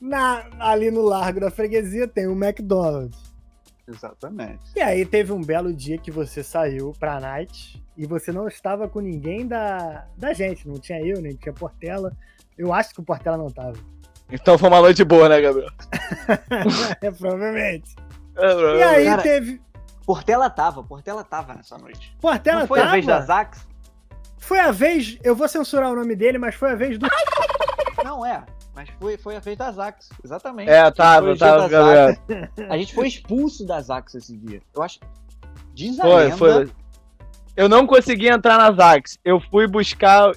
na, 0.00 0.48
ali 0.58 0.90
no 0.90 1.02
Largo 1.02 1.40
da 1.40 1.50
Freguesia 1.50 2.06
tem 2.06 2.28
um 2.28 2.32
McDonald's. 2.32 3.34
Exatamente. 3.86 4.64
E 4.76 4.80
aí 4.80 5.04
teve 5.04 5.32
um 5.32 5.42
belo 5.42 5.72
dia 5.72 5.98
que 5.98 6.10
você 6.10 6.42
saiu 6.42 6.92
pra 6.98 7.20
night 7.20 7.82
e 7.96 8.06
você 8.06 8.32
não 8.32 8.48
estava 8.48 8.88
com 8.88 9.00
ninguém 9.00 9.46
da, 9.46 10.06
da 10.16 10.32
gente. 10.32 10.66
Não 10.66 10.78
tinha 10.78 11.00
eu, 11.00 11.20
nem 11.20 11.34
tinha 11.34 11.52
Portela. 11.52 12.12
Eu 12.56 12.72
acho 12.72 12.94
que 12.94 13.00
o 13.00 13.04
Portela 13.04 13.36
não 13.36 13.50
tava. 13.50 13.76
Então 14.30 14.56
foi 14.56 14.68
uma 14.68 14.80
noite 14.80 15.04
boa, 15.04 15.28
né, 15.28 15.40
Gabriel? 15.40 15.70
é, 17.00 17.10
provavelmente. 17.10 17.94
É, 18.36 18.78
E 18.78 18.82
aí 18.82 19.04
Cara, 19.06 19.22
teve. 19.22 19.60
Portela 20.06 20.50
tava, 20.50 20.82
Portela 20.82 21.24
tava 21.24 21.54
nessa 21.54 21.78
noite. 21.78 22.14
Portela 22.20 22.60
não 22.60 22.66
foi 22.66 22.78
tava. 22.80 22.90
a 22.90 22.92
vez 22.92 23.06
da 23.06 23.20
Zax? 23.22 23.66
Foi 24.38 24.60
a 24.60 24.70
vez. 24.70 25.18
Eu 25.22 25.34
vou 25.34 25.48
censurar 25.48 25.90
o 25.92 25.96
nome 25.96 26.14
dele, 26.14 26.36
mas 26.38 26.54
foi 26.54 26.72
a 26.72 26.74
vez 26.74 26.98
do. 26.98 27.06
Não 28.04 28.24
é, 28.26 28.44
mas 28.74 28.88
foi, 29.00 29.16
foi 29.16 29.36
a 29.36 29.40
vez 29.40 29.56
da 29.56 29.72
Zax, 29.72 30.10
exatamente. 30.22 30.68
É, 30.70 30.90
tava, 30.90 31.34
tava, 31.36 31.68
Gabriel. 31.68 32.08
Zax. 32.08 32.20
A 32.68 32.76
gente 32.76 32.94
foi 32.94 33.08
expulso 33.08 33.66
da 33.66 33.80
Zax 33.80 34.14
esse 34.14 34.36
dia. 34.36 34.60
Eu 34.74 34.82
acho. 34.82 34.98
Diz 35.72 35.98
a 35.98 36.02
Foi, 36.02 36.24
lenda. 36.24 36.36
foi. 36.36 36.70
Eu 37.56 37.68
não 37.68 37.86
consegui 37.86 38.28
entrar 38.28 38.58
na 38.58 38.70
Zax. 38.72 39.18
Eu 39.24 39.40
fui 39.40 39.66
buscar 39.66 40.32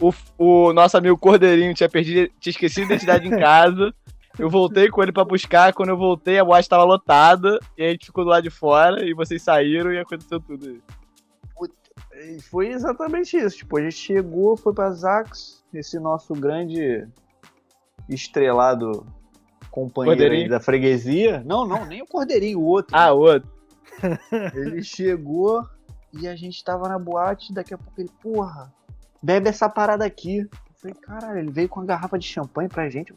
o, 0.00 0.12
o 0.36 0.72
nosso 0.74 0.96
amigo 0.98 1.16
Cordeirinho, 1.16 1.72
tinha 1.74 1.88
perdido, 1.88 2.30
tinha 2.38 2.50
esquecido 2.50 2.82
a 2.82 2.94
identidade 2.94 3.26
em 3.26 3.30
casa. 3.38 3.94
Eu 4.40 4.50
voltei 4.50 4.88
com 4.88 5.02
ele 5.02 5.12
pra 5.12 5.24
buscar. 5.24 5.72
Quando 5.72 5.90
eu 5.90 5.96
voltei, 5.96 6.38
a 6.38 6.44
boate 6.44 6.68
tava 6.68 6.84
lotada. 6.84 7.58
E 7.76 7.84
a 7.84 7.90
gente 7.90 8.06
ficou 8.06 8.24
do 8.24 8.30
lado 8.30 8.42
de 8.42 8.50
fora. 8.50 9.04
E 9.04 9.14
vocês 9.14 9.42
saíram 9.42 9.92
e 9.92 9.98
aconteceu 9.98 10.40
tudo 10.40 10.68
aí. 10.68 10.80
E 12.22 12.40
foi 12.42 12.68
exatamente 12.68 13.36
isso. 13.36 13.58
Tipo, 13.58 13.78
a 13.78 13.82
gente 13.82 13.96
chegou, 13.96 14.56
foi 14.56 14.74
pra 14.74 14.90
Zax, 14.90 15.64
esse 15.72 15.98
nosso 15.98 16.34
grande 16.34 17.06
estrelado 18.08 19.06
companheiro 19.70 20.18
Cordeirinho. 20.20 20.50
da 20.50 20.60
freguesia. 20.60 21.42
Não, 21.46 21.66
não, 21.66 21.86
nem 21.86 22.02
o 22.02 22.06
Cordeirinho, 22.06 22.58
o 22.58 22.64
outro. 22.64 22.96
Ah, 22.96 23.12
outro. 23.12 23.48
Ele 24.54 24.82
chegou 24.82 25.66
e 26.12 26.26
a 26.26 26.34
gente 26.34 26.62
tava 26.62 26.88
na 26.88 26.98
boate, 26.98 27.52
daqui 27.52 27.72
a 27.72 27.78
pouco 27.78 28.00
ele, 28.00 28.10
porra, 28.20 28.72
bebe 29.22 29.48
essa 29.48 29.68
parada 29.68 30.04
aqui. 30.04 30.38
Eu 30.38 30.48
falei, 30.74 30.96
caralho, 31.00 31.38
ele 31.38 31.52
veio 31.52 31.68
com 31.68 31.80
uma 31.80 31.86
garrafa 31.86 32.18
de 32.18 32.26
champanhe 32.26 32.68
pra 32.68 32.88
gente. 32.88 33.14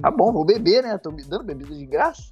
Tá 0.00 0.10
bom, 0.10 0.32
vou 0.32 0.44
beber, 0.44 0.82
né? 0.82 0.98
Tô 0.98 1.10
me 1.10 1.22
dando 1.22 1.44
bebida 1.44 1.74
de 1.74 1.86
graça. 1.86 2.22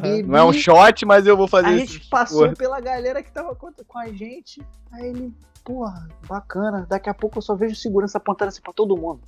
Bebi. 0.00 0.28
Não 0.28 0.38
é 0.38 0.44
um 0.44 0.52
shot, 0.52 1.04
mas 1.06 1.26
eu 1.26 1.36
vou 1.36 1.48
fazer 1.48 1.68
A 1.68 1.72
isso. 1.72 1.94
gente 1.94 2.08
passou 2.08 2.52
pela 2.54 2.80
galera 2.80 3.22
que 3.22 3.32
tava 3.32 3.54
com 3.54 3.72
com 3.86 3.98
a 3.98 4.08
gente. 4.12 4.60
Aí 4.92 5.08
ele, 5.08 5.34
porra, 5.64 6.08
bacana. 6.28 6.86
Daqui 6.88 7.08
a 7.08 7.14
pouco 7.14 7.38
eu 7.38 7.42
só 7.42 7.54
vejo 7.54 7.74
segurança 7.74 8.18
apontando 8.18 8.50
assim 8.50 8.60
pra 8.60 8.72
todo 8.72 8.96
mundo. 8.96 9.20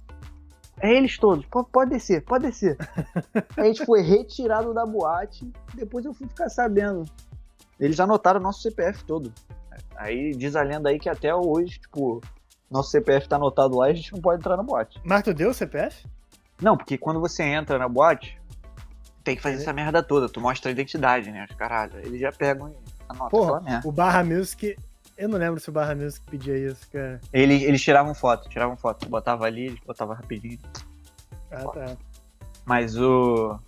É 0.81 0.93
eles 0.93 1.17
todos. 1.17 1.47
Pode, 1.47 1.69
pode 1.71 1.91
descer, 1.91 2.23
pode 2.25 2.45
descer. 2.47 2.77
Aí 3.57 3.65
a 3.65 3.65
gente 3.65 3.87
foi 3.87 4.03
retirado 4.03 4.75
da 4.75 4.85
boate. 4.85 5.51
Depois 5.75 6.05
eu 6.05 6.13
fui 6.13 6.27
ficar 6.27 6.49
sabendo. 6.49 7.05
Eles 7.79 7.99
anotaram 7.99 8.41
o 8.41 8.43
nosso 8.43 8.61
CPF 8.63 9.05
todo. 9.05 9.33
Aí 9.97 10.33
diz 10.33 10.57
a 10.57 10.63
lenda 10.63 10.91
aí 10.91 10.99
que 10.99 11.09
até 11.09 11.35
hoje, 11.35 11.79
tipo, 11.81 12.21
nosso 12.71 12.91
CPF 12.91 13.29
tá 13.29 13.37
anotado 13.37 13.79
lá 13.79 13.89
e 13.89 13.93
a 13.93 13.95
gente 13.95 14.13
não 14.13 14.21
pode 14.21 14.41
entrar 14.41 14.57
na 14.57 14.63
boate. 14.63 15.01
Mas 15.05 15.23
tu 15.23 15.33
deu 15.33 15.51
o 15.51 15.55
CPF? 15.55 16.07
Não, 16.65 16.77
porque 16.79 16.97
quando 16.97 17.21
você 17.21 17.43
entra 17.43 17.79
na 17.79 17.87
boate, 17.89 18.41
tem 19.23 19.37
que 19.37 19.43
fazer 19.43 19.57
É. 19.57 19.59
essa 19.61 19.73
merda 19.73 20.03
toda. 20.03 20.29
Tu 20.31 20.41
mostra 20.41 20.71
a 20.71 20.73
identidade, 20.73 21.31
né? 21.31 21.47
Os 21.49 21.55
caralho. 21.55 21.93
Eles 21.99 22.19
já 22.19 22.33
pegam 22.33 22.71
e 22.71 22.75
anotam 23.09 23.29
Porra, 23.29 23.61
merda. 23.61 23.87
o 23.87 23.93
Barra 23.93 24.25
Music. 24.25 24.75
Eu 25.17 25.29
não 25.29 25.39
lembro 25.39 25.61
se 25.61 25.69
o 25.69 25.73
Barra 25.73 25.95
Music 25.95 26.25
pedia 26.29 26.57
isso, 26.57 26.89
cara. 26.91 27.21
Eles, 27.33 27.63
eles 27.63 27.83
tiravam 27.83 28.15
foto, 28.15 28.49
tiravam 28.49 28.77
foto. 28.79 29.07
Botava 29.09 29.45
ali, 29.45 29.67
eles 29.67 29.81
botavam 29.87 30.15
rapidinho. 30.17 30.59
Ah, 31.53 31.65
tá. 31.69 31.97
Mas 32.65 32.97
o. 32.99 33.59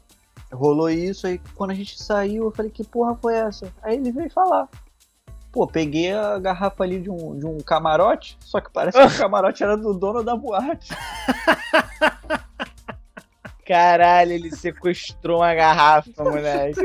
Rolou 0.52 0.88
isso, 0.88 1.26
aí 1.26 1.38
quando 1.54 1.72
a 1.72 1.74
gente 1.74 2.00
saiu, 2.02 2.44
eu 2.44 2.50
falei, 2.50 2.70
que 2.70 2.82
porra 2.84 3.14
foi 3.16 3.34
essa? 3.34 3.70
Aí 3.82 3.96
ele 3.96 4.10
veio 4.12 4.30
falar. 4.30 4.68
Pô, 5.52 5.66
peguei 5.66 6.12
a 6.12 6.38
garrafa 6.38 6.84
ali 6.84 7.00
de 7.00 7.10
um, 7.10 7.36
de 7.38 7.44
um 7.46 7.58
camarote, 7.58 8.36
só 8.40 8.60
que 8.60 8.70
parece 8.70 8.96
que 8.96 9.04
o 9.04 9.10
camarote 9.18 9.62
era 9.64 9.76
do 9.76 9.92
dono 9.92 10.22
da 10.22 10.34
boate. 10.36 10.88
Caralho, 13.66 14.32
ele 14.32 14.54
sequestrou 14.54 15.38
uma 15.40 15.54
garrafa, 15.54 16.22
moleque. 16.22 16.80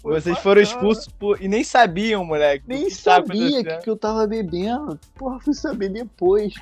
Foi 0.00 0.20
Vocês 0.20 0.38
foram 0.38 0.60
expulsos 0.60 1.08
por... 1.08 1.42
e 1.42 1.48
nem 1.48 1.64
sabiam, 1.64 2.24
moleque. 2.24 2.64
Nem 2.68 2.90
sabia 2.90 3.64
que, 3.64 3.76
que 3.78 3.90
eu 3.90 3.96
tava 3.96 4.26
bebendo. 4.26 5.00
Porra, 5.16 5.40
fui 5.40 5.54
saber 5.54 5.88
depois. 5.88 6.52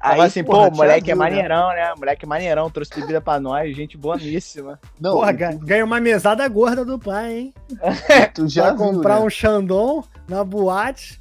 Tava 0.00 0.24
assim, 0.24 0.44
porra, 0.44 0.70
pô, 0.70 0.76
moleque 0.76 1.10
é 1.10 1.14
maneirão, 1.14 1.68
né? 1.70 1.92
Moleque 1.98 2.24
é 2.24 2.28
maneirão, 2.28 2.70
trouxe 2.70 2.94
bebida 2.94 3.20
pra 3.20 3.40
nós, 3.40 3.76
gente 3.76 3.98
boníssima. 3.98 4.78
Não, 5.00 5.14
Porra, 5.14 5.30
e 5.30 5.34
ga- 5.34 5.52
ganha 5.52 5.84
uma 5.84 6.00
mesada 6.00 6.46
gorda 6.48 6.84
do 6.84 6.98
pai, 6.98 7.32
hein? 7.38 7.54
tu 8.34 8.48
já 8.48 8.72
Vai 8.72 8.76
viu, 8.76 8.78
comprar 8.94 9.18
né? 9.18 9.26
um 9.26 9.30
Xandão 9.30 10.04
na 10.28 10.44
boate. 10.44 11.20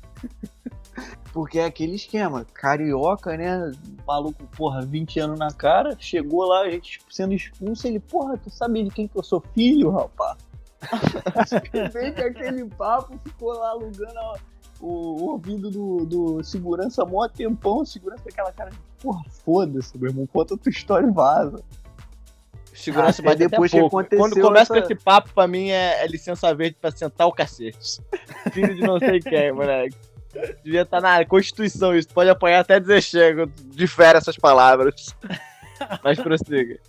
Porque 1.38 1.60
é 1.60 1.66
aquele 1.66 1.94
esquema, 1.98 2.44
carioca, 2.52 3.38
né? 3.38 3.72
Maluco, 4.08 4.44
porra, 4.58 4.82
20 4.82 5.20
anos 5.20 5.38
na 5.38 5.52
cara, 5.52 5.96
chegou 6.00 6.44
lá, 6.48 6.62
a 6.62 6.70
gente 6.72 7.00
sendo 7.12 7.32
expulso, 7.32 7.86
ele, 7.86 8.00
porra, 8.00 8.36
tu 8.40 8.50
sabe 8.50 8.84
de 8.84 8.90
quem 8.90 9.08
que 9.08 9.16
eu 9.16 9.22
sou 9.22 9.44
filho, 9.54 9.92
rapaz? 9.92 10.36
Vem 11.94 12.12
com 12.12 12.22
aquele 12.22 12.66
papo, 12.66 13.20
ficou 13.24 13.54
lá 13.54 13.70
alugando 13.70 14.18
a- 14.18 14.40
o, 14.82 14.88
o 14.88 15.24
ouvido 15.34 15.70
do, 15.70 16.06
do 16.08 16.44
segurança 16.44 17.06
mó 17.06 17.28
tempão, 17.28 17.86
segurança 17.86 18.24
com 18.24 18.30
aquela 18.30 18.52
cara 18.52 18.72
de, 18.72 18.80
porra, 19.00 19.24
foda-se, 19.46 19.96
meu 19.96 20.10
irmão, 20.10 20.26
conta 20.26 20.58
tua 20.58 20.72
história 20.72 21.06
e 21.06 21.12
vaza. 21.12 21.64
Segurança 22.74 23.22
bate 23.22 23.44
até 23.44 23.48
depois 23.50 23.70
que 23.72 23.78
aconteceu 23.80 24.18
Quando 24.24 24.42
começa 24.42 24.74
essa- 24.76 24.88
com 24.88 24.94
esse 24.94 25.04
papo, 25.04 25.32
pra 25.36 25.48
mim 25.48 25.70
é, 25.70 26.04
é 26.04 26.08
licença 26.08 26.52
verde 26.56 26.78
pra 26.82 26.90
sentar 26.90 27.28
o 27.28 27.32
cacete. 27.32 28.02
Filho 28.54 28.74
de 28.74 28.82
não 28.82 28.98
sei 28.98 29.20
quem, 29.20 29.52
moleque. 29.52 29.96
Devia 30.64 30.82
estar 30.82 31.02
na 31.02 31.24
Constituição 31.26 31.96
isso. 31.96 32.10
Pode 32.10 32.30
apanhar 32.30 32.60
até 32.60 32.80
dizer 32.80 33.02
chega. 33.02 33.48
Difere 33.66 34.18
essas 34.18 34.38
palavras. 34.38 35.16
Mas 36.04 36.20
prossiga. 36.20 36.80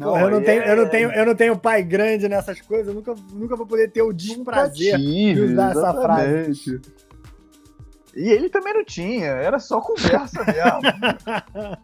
Porra, 0.00 0.22
eu, 0.22 0.30
não 0.30 0.42
tenho, 0.42 0.62
eu, 0.62 0.76
não 0.76 0.82
é- 0.84 0.88
tenho, 0.88 1.12
eu 1.12 1.26
não 1.26 1.34
tenho 1.34 1.58
pai 1.58 1.82
grande 1.82 2.26
nessas 2.28 2.60
coisas, 2.62 2.88
eu 2.88 2.94
nunca, 2.94 3.14
nunca 3.30 3.56
vou 3.56 3.66
poder 3.66 3.90
ter 3.90 4.00
o 4.00 4.12
desprazer. 4.12 4.96
tive, 4.96 5.34
de 5.34 5.52
usar 5.52 5.70
essa 5.70 5.78
exatamente. 5.80 6.80
E 8.14 8.28
ele 8.28 8.48
também 8.48 8.72
não 8.74 8.84
tinha, 8.84 9.26
era 9.26 9.58
só 9.58 9.80
conversa 9.80 10.44
mesmo. 10.48 11.78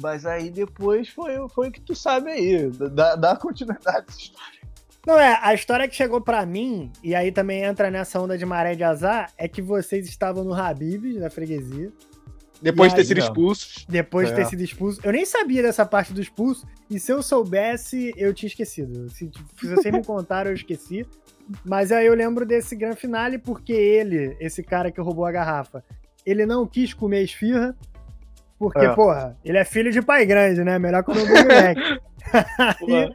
Mas 0.00 0.26
aí 0.26 0.50
depois 0.50 1.08
foi, 1.08 1.32
foi 1.48 1.68
o 1.68 1.72
que 1.72 1.80
tu 1.80 1.94
sabe 1.94 2.30
aí, 2.30 2.68
da, 2.70 3.16
da 3.16 3.36
continuidade 3.36 4.06
dessa 4.06 4.18
história. 4.18 4.63
Não, 5.06 5.18
é, 5.18 5.38
a 5.42 5.52
história 5.52 5.86
que 5.86 5.94
chegou 5.94 6.20
pra 6.20 6.46
mim, 6.46 6.90
e 7.02 7.14
aí 7.14 7.30
também 7.30 7.62
entra 7.62 7.90
nessa 7.90 8.18
onda 8.20 8.38
de 8.38 8.46
maré 8.46 8.74
de 8.74 8.82
azar, 8.84 9.30
é 9.36 9.46
que 9.46 9.60
vocês 9.60 10.08
estavam 10.08 10.44
no 10.44 10.54
Habibs, 10.54 11.20
da 11.20 11.28
freguesia, 11.28 11.92
Depois 12.62 12.90
de 12.92 12.96
ter 12.96 13.04
sido 13.04 13.18
não. 13.18 13.24
expulsos. 13.26 13.84
depois 13.88 14.28
de 14.28 14.32
É. 14.32 14.36
ter 14.36 14.46
sido 14.46 14.62
expulso. 14.62 15.00
Eu 15.04 15.12
nem 15.12 15.26
sabia 15.26 15.62
dessa 15.62 15.84
parte 15.84 16.12
do 16.14 16.20
expulso, 16.22 16.66
e 16.88 16.98
se 16.98 17.12
eu 17.12 17.22
soubesse, 17.22 18.14
eu 18.16 18.32
tinha 18.32 18.48
esquecido. 18.48 19.10
Se, 19.10 19.30
se 19.60 19.66
vocês 19.66 19.92
me 19.94 20.02
contaram, 20.04 20.50
eu 20.50 20.54
esqueci. 20.54 21.04
Mas 21.62 21.92
aí 21.92 22.06
eu 22.06 22.14
lembro 22.14 22.46
desse 22.46 22.74
grande 22.74 22.96
finale 22.96 23.36
porque 23.36 23.74
ele, 23.74 24.34
esse 24.40 24.62
cara 24.62 24.90
que 24.90 24.98
roubou 25.02 25.26
a 25.26 25.32
garrafa, 25.32 25.84
ele 26.24 26.46
não 26.46 26.66
quis 26.66 26.94
comer 26.94 27.22
esfirra, 27.22 27.76
porque, 28.58 28.78
É. 28.78 28.94
porra, 28.94 29.36
ele 29.44 29.58
é 29.58 29.64
filho 29.66 29.92
de 29.92 30.00
pai 30.00 30.24
grande, 30.24 30.64
né? 30.64 30.78
Melhor 30.78 31.04
que 31.04 31.10
o 31.10 31.14
nome 31.14 31.26
do 31.26 31.34
moleque. 31.34 31.80
Aí, 32.58 33.14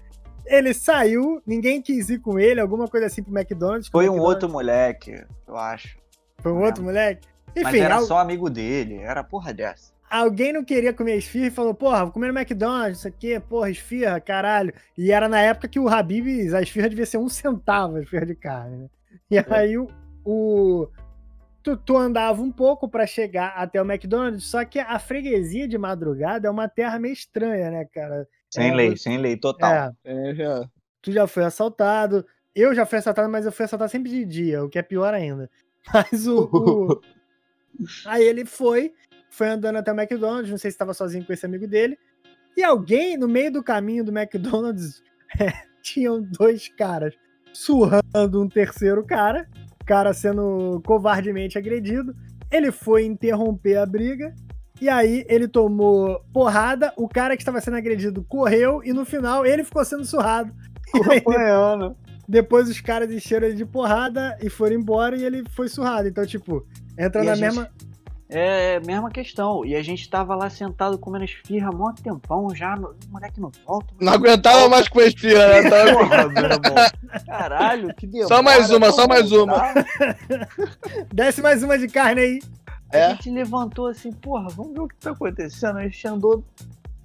ele 0.50 0.74
saiu, 0.74 1.42
ninguém 1.46 1.82
quis 1.82 2.10
ir 2.10 2.20
com 2.20 2.40
ele, 2.40 2.60
alguma 2.60 2.88
coisa 2.88 3.06
assim 3.06 3.24
pro 3.24 3.34
McDonald's. 3.38 3.88
Foi 3.90 4.06
um 4.10 4.14
McDonald's- 4.14 4.34
outro 4.44 4.50
moleque, 4.50 5.24
eu 5.48 5.56
acho. 5.58 5.98
Foi 6.40 6.52
um 6.52 6.62
outro 6.64 6.84
moleque? 6.84 7.28
Mas 7.56 7.68
Enfim, 7.68 7.80
era 7.80 7.96
al- 7.96 8.02
só 8.06 8.20
amigo 8.20 8.50
dele, 8.50 8.96
era 8.98 9.24
porra 9.24 9.54
dessa. 9.54 9.92
alguém 10.10 10.52
não 10.54 10.64
queria 10.64 10.94
comer 10.94 11.18
esfirra 11.18 11.48
e 11.48 11.52
falou, 11.52 11.74
porra, 11.74 12.04
vou 12.04 12.12
comer 12.14 12.32
no 12.32 12.40
McDonald's, 12.40 13.00
isso 13.00 13.08
aqui, 13.08 13.40
porra, 13.40 13.70
esfirra, 13.70 14.20
caralho. 14.20 14.74
E 14.98 15.12
era 15.12 15.28
na 15.30 15.40
época 15.42 15.68
que 15.68 15.80
o 15.80 15.88
Habib's, 15.88 16.54
a 16.54 16.62
esfirra 16.62 16.90
devia 16.90 17.06
ser 17.06 17.18
um 17.18 17.30
centavo, 17.30 17.98
a 17.98 18.02
esfirra 18.02 18.26
de 18.26 18.36
carne, 18.36 18.78
né? 18.78 18.88
E 19.32 19.38
É. 19.38 19.46
aí 19.50 19.78
o... 19.78 19.88
o- 20.26 20.88
Tu, 21.62 21.76
tu 21.76 21.98
andava 21.98 22.42
um 22.42 22.52
pouco 22.54 22.88
pra 22.88 23.06
chegar 23.06 23.50
até 23.58 23.82
o 23.82 23.86
McDonald's, 23.86 24.46
só 24.46 24.64
que 24.64 24.80
a 24.80 24.98
freguesia 24.98 25.68
de 25.68 25.78
madrugada 25.78 26.48
é 26.48 26.52
uma 26.52 26.70
terra 26.70 26.98
meio 26.98 27.12
estranha, 27.12 27.70
né, 27.70 27.86
cara? 27.94 28.26
Sem 28.50 28.72
É, 28.72 28.76
lei, 28.76 28.98
sem 28.98 29.18
lei, 29.18 29.38
total. 29.38 29.72
É, 29.72 30.32
É, 30.32 30.36
já. 30.36 30.70
tu 31.02 31.12
já 31.12 31.28
foi 31.28 31.44
assaltado. 31.44 32.26
Eu 32.56 32.74
já 32.74 32.86
fui 32.86 32.98
assaltado, 32.98 33.30
mas 33.30 33.46
eu 33.46 33.52
fui 33.52 33.66
assaltado 33.66 33.92
sempre 33.92 34.10
de 34.10 34.26
dia, 34.26 34.64
o 34.64 34.70
que 34.70 34.80
é 34.80 34.82
pior 34.82 35.14
ainda. 35.14 35.50
Mas 35.94 36.28
o. 36.28 36.50
o- 36.52 37.02
Aí 38.06 38.24
ele 38.24 38.44
foi, 38.44 38.92
foi 39.30 39.48
andando 39.48 39.78
até 39.78 39.92
o 39.94 39.96
McDonald's, 40.00 40.50
não 40.52 40.58
sei 40.58 40.70
se 40.72 40.76
estava 40.76 40.94
sozinho 40.94 41.26
com 41.26 41.32
esse 41.32 41.46
amigo 41.46 41.66
dele. 41.68 41.98
E 42.58 42.64
alguém, 42.64 43.16
no 43.18 43.28
meio 43.28 43.52
do 43.52 43.64
caminho 43.64 44.04
do 44.04 44.12
McDonald's, 44.12 45.02
é, 45.40 45.54
tinham 45.82 46.22
dois 46.22 46.68
caras 46.70 47.14
surrando 47.54 48.42
um 48.42 48.50
terceiro 48.50 49.06
cara, 49.06 49.48
o 49.82 49.86
cara 49.86 50.14
sendo 50.14 50.82
covardemente 50.86 51.58
agredido. 51.58 52.14
Ele 52.52 52.72
foi 52.72 53.06
interromper 53.06 53.78
a 53.78 53.86
briga. 53.86 54.34
E 54.82 54.88
aí 54.88 55.26
ele 55.28 55.48
tomou 55.48 56.22
porrada, 56.34 56.94
o 56.96 57.08
cara 57.08 57.36
que 57.36 57.42
estava 57.42 57.60
sendo 57.60 57.78
agredido 57.78 58.24
correu 58.28 58.82
e 58.84 58.94
no 58.94 59.04
final 59.06 59.46
ele 59.46 59.64
ficou 59.64 59.84
sendo 59.84 60.06
surrado. 60.06 60.54
Aí, 61.10 61.18
Apanhando. 61.20 61.96
depois 62.28 62.70
os 62.70 62.80
caras 62.82 63.12
encheram 63.12 63.48
ele 63.48 63.56
de 63.58 63.66
porrada 63.66 64.38
e 64.42 64.50
foram 64.50 64.76
embora 64.76 65.16
e 65.18 65.24
ele 65.24 65.44
foi 65.56 65.68
surrado. 65.68 66.08
Então, 66.08 66.26
tipo, 66.26 66.66
entra 66.98 67.22
E 67.22 67.26
na 67.26 67.32
a 67.34 67.36
gente- 67.36 67.46
mesma. 67.46 67.70
É, 68.32 68.76
é, 68.76 68.80
mesma 68.80 69.10
questão. 69.10 69.66
E 69.66 69.76
a 69.76 69.82
gente 69.82 70.08
tava 70.08 70.36
lá 70.36 70.50
sentado 70.52 70.98
comendo 71.00 71.26
esfirra 71.26 71.70
há 71.70 71.72
mó 71.72 71.92
tempão 71.92 72.48
já. 72.56 72.76
no- 72.76 72.90
O 73.08 73.12
moleque 73.12 73.40
não 73.42 73.52
volta. 73.68 73.88
Não 74.00 74.14
aguentava 74.14 74.70
mais 74.70 74.88
com 74.88 75.02
esfirra, 75.02 75.48
né? 75.48 75.70
Tava- 75.70 75.94
Porra, 75.94 76.30
meu 76.30 76.44
irmão. 76.44 76.60
Caralho, 77.26 77.94
que 77.96 78.06
demora. 78.08 78.28
Só 78.28 78.42
mais 78.44 78.70
uma, 78.70 78.92
só 78.92 79.08
mais 79.08 79.32
uma. 79.32 79.56
Desce 81.14 81.42
mais 81.42 81.64
uma 81.64 81.78
de 81.78 81.88
carne 81.88 82.22
aí. 82.22 82.40
É. 82.92 83.06
A 83.06 83.10
gente 83.12 83.30
levantou 83.30 83.88
assim, 83.88 84.12
porra, 84.12 84.48
vamos 84.50 84.74
ver 84.74 84.82
o 84.82 84.88
que 84.88 84.96
tá 84.96 85.12
acontecendo. 85.12 85.78
A 85.78 85.84
gente 85.84 86.08
andou 86.08 86.44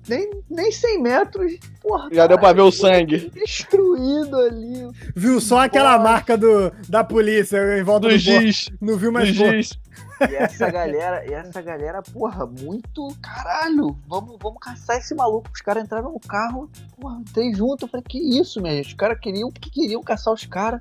nem, 0.08 0.30
nem 0.50 0.70
100 0.70 1.02
metros. 1.02 1.52
Porra, 1.80 2.08
Já 2.12 2.26
deu 2.26 2.38
pra 2.38 2.52
ver 2.52 2.62
o 2.62 2.70
sangue. 2.70 3.30
Destruído 3.30 4.36
ali. 4.36 4.90
Viu 5.14 5.40
só 5.40 5.60
aquela 5.60 5.96
Bora. 5.96 6.10
marca 6.10 6.36
do, 6.36 6.70
da 6.88 7.02
polícia 7.02 7.78
em 7.78 7.82
volta 7.82 8.08
Do 8.08 8.14
do, 8.14 8.18
giz. 8.18 8.70
Não 8.80 8.96
viu 8.96 9.10
mais 9.12 9.28
giz. 9.28 9.78
E 10.20 10.34
essa 10.36 10.70
galera, 10.70 11.24
e 11.26 11.32
essa 11.32 11.60
galera, 11.60 12.02
porra, 12.02 12.46
muito 12.46 13.08
caralho. 13.20 13.98
Vamos, 14.06 14.36
vamos 14.40 14.58
caçar 14.60 14.98
esse 14.98 15.14
maluco. 15.14 15.50
Os 15.52 15.60
caras 15.60 15.84
entraram 15.84 16.12
no 16.12 16.20
carro, 16.20 16.70
porra, 17.00 17.20
três 17.32 17.56
juntos. 17.56 17.82
Eu 17.82 17.88
falei, 17.88 18.04
que 18.08 18.18
isso, 18.18 18.60
minha 18.60 18.74
gente? 18.76 18.88
Os 18.88 18.94
caras 18.94 19.18
queriam, 19.18 19.50
que 19.50 19.70
queriam 19.70 20.02
caçar 20.02 20.32
os 20.32 20.44
caras. 20.44 20.80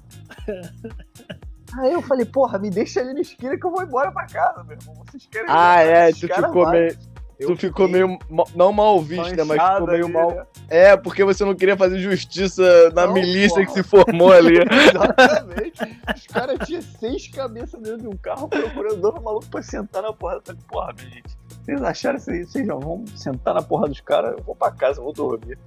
Aí 1.79 1.93
eu 1.93 2.01
falei, 2.01 2.25
porra, 2.25 2.59
me 2.59 2.69
deixa 2.69 2.99
ali 3.01 3.13
na 3.13 3.21
esquina 3.21 3.57
que 3.57 3.65
eu 3.65 3.71
vou 3.71 3.83
embora 3.83 4.12
pra 4.12 4.25
casa, 4.27 4.63
meu 4.63 4.77
irmão. 4.77 4.95
Vocês 5.05 5.25
querem 5.29 5.47
Ah, 5.49 5.79
é, 5.81 6.12
tu 6.12 6.27
ficou 6.27 6.69
meio. 6.69 6.97
Eu 7.39 7.47
Tu 7.47 7.57
ficou 7.57 7.88
meio. 7.89 8.17
Não 8.55 8.71
mal 8.71 9.01
visto, 9.01 9.36
né? 9.36 9.43
Mas 9.43 9.62
ficou 9.62 9.88
meio 9.88 10.03
ali, 10.05 10.13
mal. 10.13 10.31
né? 10.31 10.43
É, 10.69 10.95
porque 10.95 11.23
você 11.25 11.43
não 11.43 11.55
queria 11.55 11.75
fazer 11.75 11.97
justiça 11.99 12.89
na 12.91 13.07
Não, 13.07 13.13
milícia 13.13 13.55
porra. 13.55 13.65
que 13.65 13.73
se 13.73 13.83
formou 13.83 14.31
ali. 14.31 14.59
Exatamente. 15.17 15.81
Os 16.15 16.27
caras 16.27 16.59
tinham 16.67 16.81
seis 16.81 17.27
cabeças 17.29 17.81
dentro 17.81 18.01
de 18.03 18.07
um 18.07 18.15
carro 18.17 18.47
procurando 18.47 18.97
dois 19.01 19.21
malucos 19.21 19.47
pra 19.49 19.62
sentar 19.63 20.03
na 20.03 20.13
porra. 20.13 20.36
Eu 20.36 20.41
falei, 20.45 20.62
porra, 20.69 20.93
minha 20.97 21.09
gente. 21.09 21.38
Vocês 21.65 21.81
acharam 21.81 22.17
isso 22.17 22.29
aí? 22.31 22.45
Vocês 22.45 22.67
já 22.67 22.75
vão 22.75 23.03
sentar 23.15 23.53
na 23.55 23.62
porra 23.62 23.88
dos 23.89 23.99
caras? 23.99 24.36
Eu 24.38 24.43
vou 24.43 24.55
pra 24.55 24.71
casa, 24.71 24.99
eu 24.99 25.03
vou 25.03 25.13
dormir. 25.13 25.57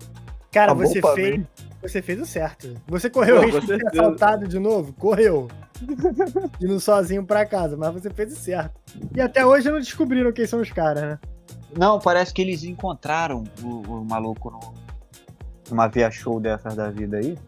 Cara, 0.52 0.68
Tá 0.68 0.74
você 0.74 1.02
fez, 1.14 1.38
mim. 1.38 1.46
Você 1.88 2.02
fez 2.02 2.20
o 2.20 2.26
certo. 2.26 2.74
Você 2.88 3.08
correu 3.10 3.38
o 3.38 3.40
risco 3.44 3.60
de 3.60 3.66
ser 3.66 3.86
assaltado 3.88 4.46
de 4.48 4.58
novo? 4.58 4.92
Correu. 4.94 5.48
Indo 6.60 6.80
sozinho 6.80 7.24
pra 7.24 7.44
casa, 7.44 7.76
mas 7.76 7.92
você 7.92 8.10
fez 8.10 8.32
o 8.32 8.36
certo. 8.36 8.80
E 9.14 9.20
até 9.20 9.44
hoje 9.44 9.70
não 9.70 9.78
descobriram 9.78 10.32
quem 10.32 10.46
são 10.46 10.60
os 10.60 10.70
caras, 10.70 11.02
né? 11.02 11.18
Não, 11.76 11.98
parece 11.98 12.32
que 12.32 12.40
eles 12.42 12.64
encontraram 12.64 13.44
o, 13.62 13.66
o 13.66 14.04
maluco 14.04 14.50
no, 14.50 14.74
numa 15.70 15.86
via 15.88 16.10
show 16.10 16.40
dessas 16.40 16.74
da 16.74 16.90
vida 16.90 17.18
aí. 17.18 17.36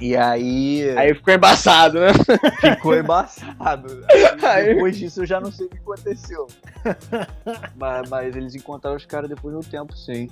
E 0.00 0.16
aí, 0.16 0.88
Aí 0.96 1.12
ficou 1.14 1.34
embaçado, 1.34 1.98
né? 2.00 2.12
ficou 2.60 2.94
embaçado. 2.96 4.04
Aí- 4.42 4.74
depois 4.74 4.96
disso 4.96 5.22
eu 5.22 5.26
já 5.26 5.40
não 5.40 5.50
sei 5.50 5.66
o 5.66 5.68
que 5.68 5.78
aconteceu. 5.78 6.46
mas, 7.76 8.08
mas 8.08 8.36
eles 8.36 8.54
encontraram 8.54 8.96
os 8.96 9.04
caras 9.04 9.28
depois 9.28 9.52
de 9.52 9.66
um 9.66 9.68
tempo, 9.68 9.96
sim. 9.96 10.28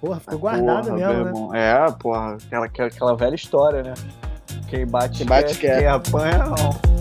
Porra, 0.00 0.20
ficou 0.20 0.38
guardado 0.38 0.84
Porra, 0.90 0.96
mesmo, 0.96 1.24
meu 1.24 1.48
né? 1.50 1.86
É, 1.86 1.90
porra, 1.92 2.36
aquela, 2.36 2.66
aquela, 2.66 2.88
aquela 2.88 3.16
velha 3.16 3.34
história, 3.34 3.82
né? 3.82 3.94
Quem 4.68 4.86
bate, 4.86 5.18
Quem 5.18 5.26
bate 5.26 5.58
quer, 5.58 5.68
quer. 5.74 5.78
quem 5.78 5.86
apanha 5.88 6.38
não. 6.38 6.97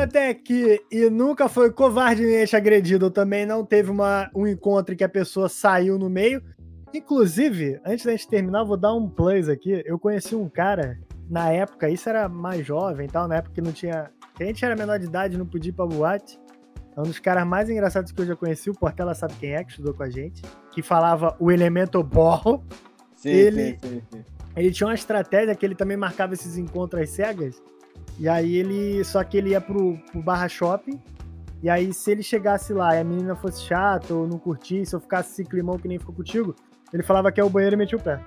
Até 0.00 0.28
aqui 0.30 0.80
e 0.90 1.08
nunca 1.10 1.48
foi 1.48 1.70
covardemente 1.72 2.54
agredido 2.56 3.10
também 3.10 3.44
não 3.46 3.64
teve 3.64 3.90
uma, 3.90 4.30
um 4.34 4.46
encontro 4.46 4.94
em 4.94 4.96
que 4.96 5.04
a 5.04 5.08
pessoa 5.08 5.48
saiu 5.48 5.98
no 5.98 6.08
meio, 6.10 6.42
inclusive, 6.94 7.80
antes 7.84 8.04
da 8.04 8.12
gente 8.12 8.28
terminar, 8.28 8.60
eu 8.60 8.66
vou 8.66 8.76
dar 8.76 8.94
um 8.94 9.08
plus 9.08 9.48
aqui. 9.48 9.82
Eu 9.86 9.98
conheci 9.98 10.34
um 10.34 10.48
cara, 10.48 10.98
na 11.28 11.50
época, 11.50 11.88
isso 11.88 12.08
era 12.08 12.28
mais 12.28 12.66
jovem 12.66 13.06
e 13.06 13.10
tal, 13.10 13.28
na 13.28 13.36
época 13.36 13.54
que 13.54 13.60
não 13.60 13.72
tinha. 13.72 14.10
que 14.36 14.42
a 14.42 14.46
gente 14.46 14.64
era 14.64 14.74
menor 14.76 14.98
de 14.98 15.06
idade, 15.06 15.38
não 15.38 15.46
podia 15.46 15.70
ir 15.70 15.74
pra 15.74 15.86
boate. 15.86 16.38
É 16.96 17.00
um 17.00 17.04
dos 17.04 17.18
caras 17.20 17.46
mais 17.46 17.70
engraçados 17.70 18.10
que 18.10 18.20
eu 18.20 18.26
já 18.26 18.34
conheci, 18.36 18.68
o 18.68 18.74
Portela 18.74 19.14
sabe 19.14 19.34
quem 19.38 19.52
é, 19.54 19.62
que 19.62 19.70
estudou 19.70 19.94
com 19.94 20.02
a 20.02 20.10
gente, 20.10 20.42
que 20.72 20.82
falava 20.82 21.36
o 21.38 21.50
elemento 21.52 22.02
borro. 22.02 22.64
Sim, 23.14 23.28
Ele- 23.30 23.78
sim, 23.82 24.02
sim. 24.12 24.24
Ele 24.56 24.72
tinha 24.72 24.88
uma 24.88 24.94
estratégia 24.94 25.54
que 25.54 25.64
ele 25.64 25.76
também 25.76 25.96
marcava 25.96 26.34
esses 26.34 26.58
encontros 26.58 27.02
às 27.02 27.10
cegas. 27.10 27.62
E 28.18 28.28
aí 28.28 28.56
ele. 28.56 29.02
Só 29.04 29.22
que 29.24 29.36
ele 29.36 29.50
ia 29.50 29.60
pro, 29.60 29.98
pro 30.10 30.22
barra 30.22 30.48
shopping. 30.48 31.00
E 31.62 31.68
aí, 31.68 31.92
se 31.92 32.10
ele 32.10 32.22
chegasse 32.22 32.72
lá 32.72 32.96
e 32.96 33.00
a 33.00 33.04
menina 33.04 33.36
fosse 33.36 33.62
chata 33.62 34.14
ou 34.14 34.26
não 34.26 34.38
curtisse, 34.38 34.94
ou 34.94 35.00
ficasse 35.00 35.30
esse 35.32 35.44
climão 35.44 35.78
que 35.78 35.86
nem 35.86 35.98
ficou 35.98 36.14
contigo, 36.14 36.54
ele 36.90 37.02
falava 37.02 37.30
que 37.30 37.38
é 37.38 37.44
o 37.44 37.50
banheiro 37.50 37.76
e 37.76 37.78
metia 37.78 37.98
o 37.98 38.02
pé. 38.02 38.18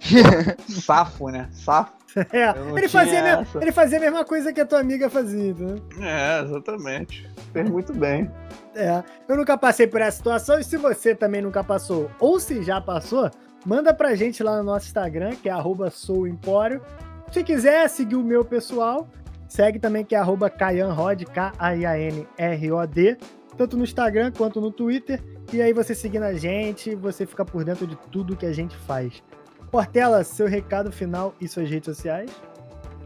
Safo, 0.68 1.28
né? 1.28 1.48
Safo. 1.52 1.92
É, 2.32 2.52
ele 2.76 2.88
fazia, 2.88 3.20
a 3.20 3.22
me- 3.22 3.42
essa. 3.42 3.58
ele 3.62 3.70
fazia 3.70 3.98
a 3.98 4.00
mesma 4.00 4.24
coisa 4.24 4.52
que 4.52 4.60
a 4.60 4.66
tua 4.66 4.80
amiga 4.80 5.08
fazia, 5.08 5.54
né? 5.54 5.76
É, 6.00 6.42
exatamente. 6.42 7.30
Fez 7.52 7.70
muito 7.70 7.92
bem. 7.92 8.28
É, 8.74 9.00
eu 9.28 9.36
nunca 9.36 9.56
passei 9.56 9.86
por 9.86 10.00
essa 10.00 10.16
situação 10.16 10.58
e 10.58 10.64
se 10.64 10.76
você 10.76 11.14
também 11.14 11.40
nunca 11.40 11.62
passou 11.62 12.10
ou 12.18 12.40
se 12.40 12.64
já 12.64 12.80
passou, 12.80 13.30
manda 13.64 13.94
pra 13.94 14.16
gente 14.16 14.42
lá 14.42 14.56
no 14.56 14.64
nosso 14.64 14.86
Instagram, 14.86 15.36
que 15.40 15.48
é 15.48 15.52
arroba 15.52 15.88
souempório. 15.88 16.82
Se 17.30 17.44
quiser 17.44 17.88
seguir 17.88 18.16
o 18.16 18.24
meu 18.24 18.44
pessoal, 18.44 19.08
segue 19.46 19.78
também 19.78 20.04
que 20.04 20.16
é 20.16 20.18
arroba 20.18 20.50
KaianRod, 20.50 21.26
K-A-I-A-N-R-O-D, 21.26 23.18
tanto 23.56 23.76
no 23.76 23.84
Instagram 23.84 24.32
quanto 24.32 24.60
no 24.60 24.72
Twitter. 24.72 25.22
E 25.52 25.62
aí 25.62 25.72
você 25.72 25.94
seguindo 25.94 26.24
a 26.24 26.34
gente, 26.34 26.92
você 26.96 27.24
fica 27.24 27.44
por 27.44 27.62
dentro 27.62 27.86
de 27.86 27.94
tudo 28.10 28.36
que 28.36 28.46
a 28.46 28.52
gente 28.52 28.76
faz. 28.76 29.22
Portela, 29.70 30.24
seu 30.24 30.48
recado 30.48 30.90
final 30.90 31.32
e 31.40 31.46
suas 31.46 31.70
redes 31.70 31.86
sociais. 31.86 32.32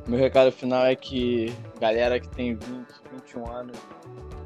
Meu 0.08 0.18
recado 0.18 0.50
final 0.50 0.86
é 0.86 0.96
que, 0.96 1.52
galera 1.78 2.18
que 2.18 2.28
tem 2.28 2.54
20, 2.54 2.86
21 3.12 3.52
anos, 3.52 3.76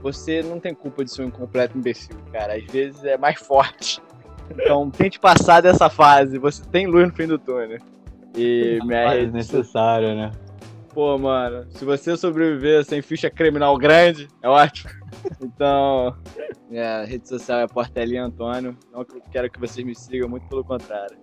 você 0.02 0.42
não 0.42 0.58
tem 0.58 0.74
culpa 0.74 1.04
de 1.04 1.12
ser 1.12 1.22
um 1.22 1.30
completo 1.30 1.78
imbecil, 1.78 2.16
cara. 2.32 2.56
Às 2.56 2.64
vezes 2.64 3.04
é 3.04 3.16
mais 3.16 3.38
forte. 3.38 4.02
Então, 4.50 4.90
tente 4.90 5.20
passar 5.20 5.60
dessa 5.60 5.88
fase. 5.88 6.38
Você 6.38 6.64
tem 6.64 6.86
luz 6.86 7.06
no 7.06 7.14
fim 7.14 7.26
do 7.26 7.38
túnel. 7.38 7.78
E 8.36 8.78
minha 8.84 9.08
rede 9.10 9.32
necessário, 9.32 10.14
né? 10.14 10.30
Pô, 10.92 11.16
mano, 11.18 11.66
se 11.70 11.84
você 11.84 12.16
sobreviver 12.16 12.84
sem 12.84 13.00
ficha 13.00 13.30
criminal 13.30 13.76
grande, 13.76 14.28
é 14.42 14.48
ótimo. 14.48 14.90
Então, 15.40 16.16
minha 16.68 17.04
rede 17.04 17.28
social 17.28 17.60
é 17.60 17.66
Portelinha 17.66 18.24
Antônio. 18.24 18.76
Não 18.92 19.04
que 19.04 19.16
eu 19.16 19.22
quero 19.30 19.50
que 19.50 19.60
vocês 19.60 19.84
me 19.86 19.94
sigam, 19.94 20.28
muito 20.28 20.48
pelo 20.48 20.64
contrário. 20.64 21.16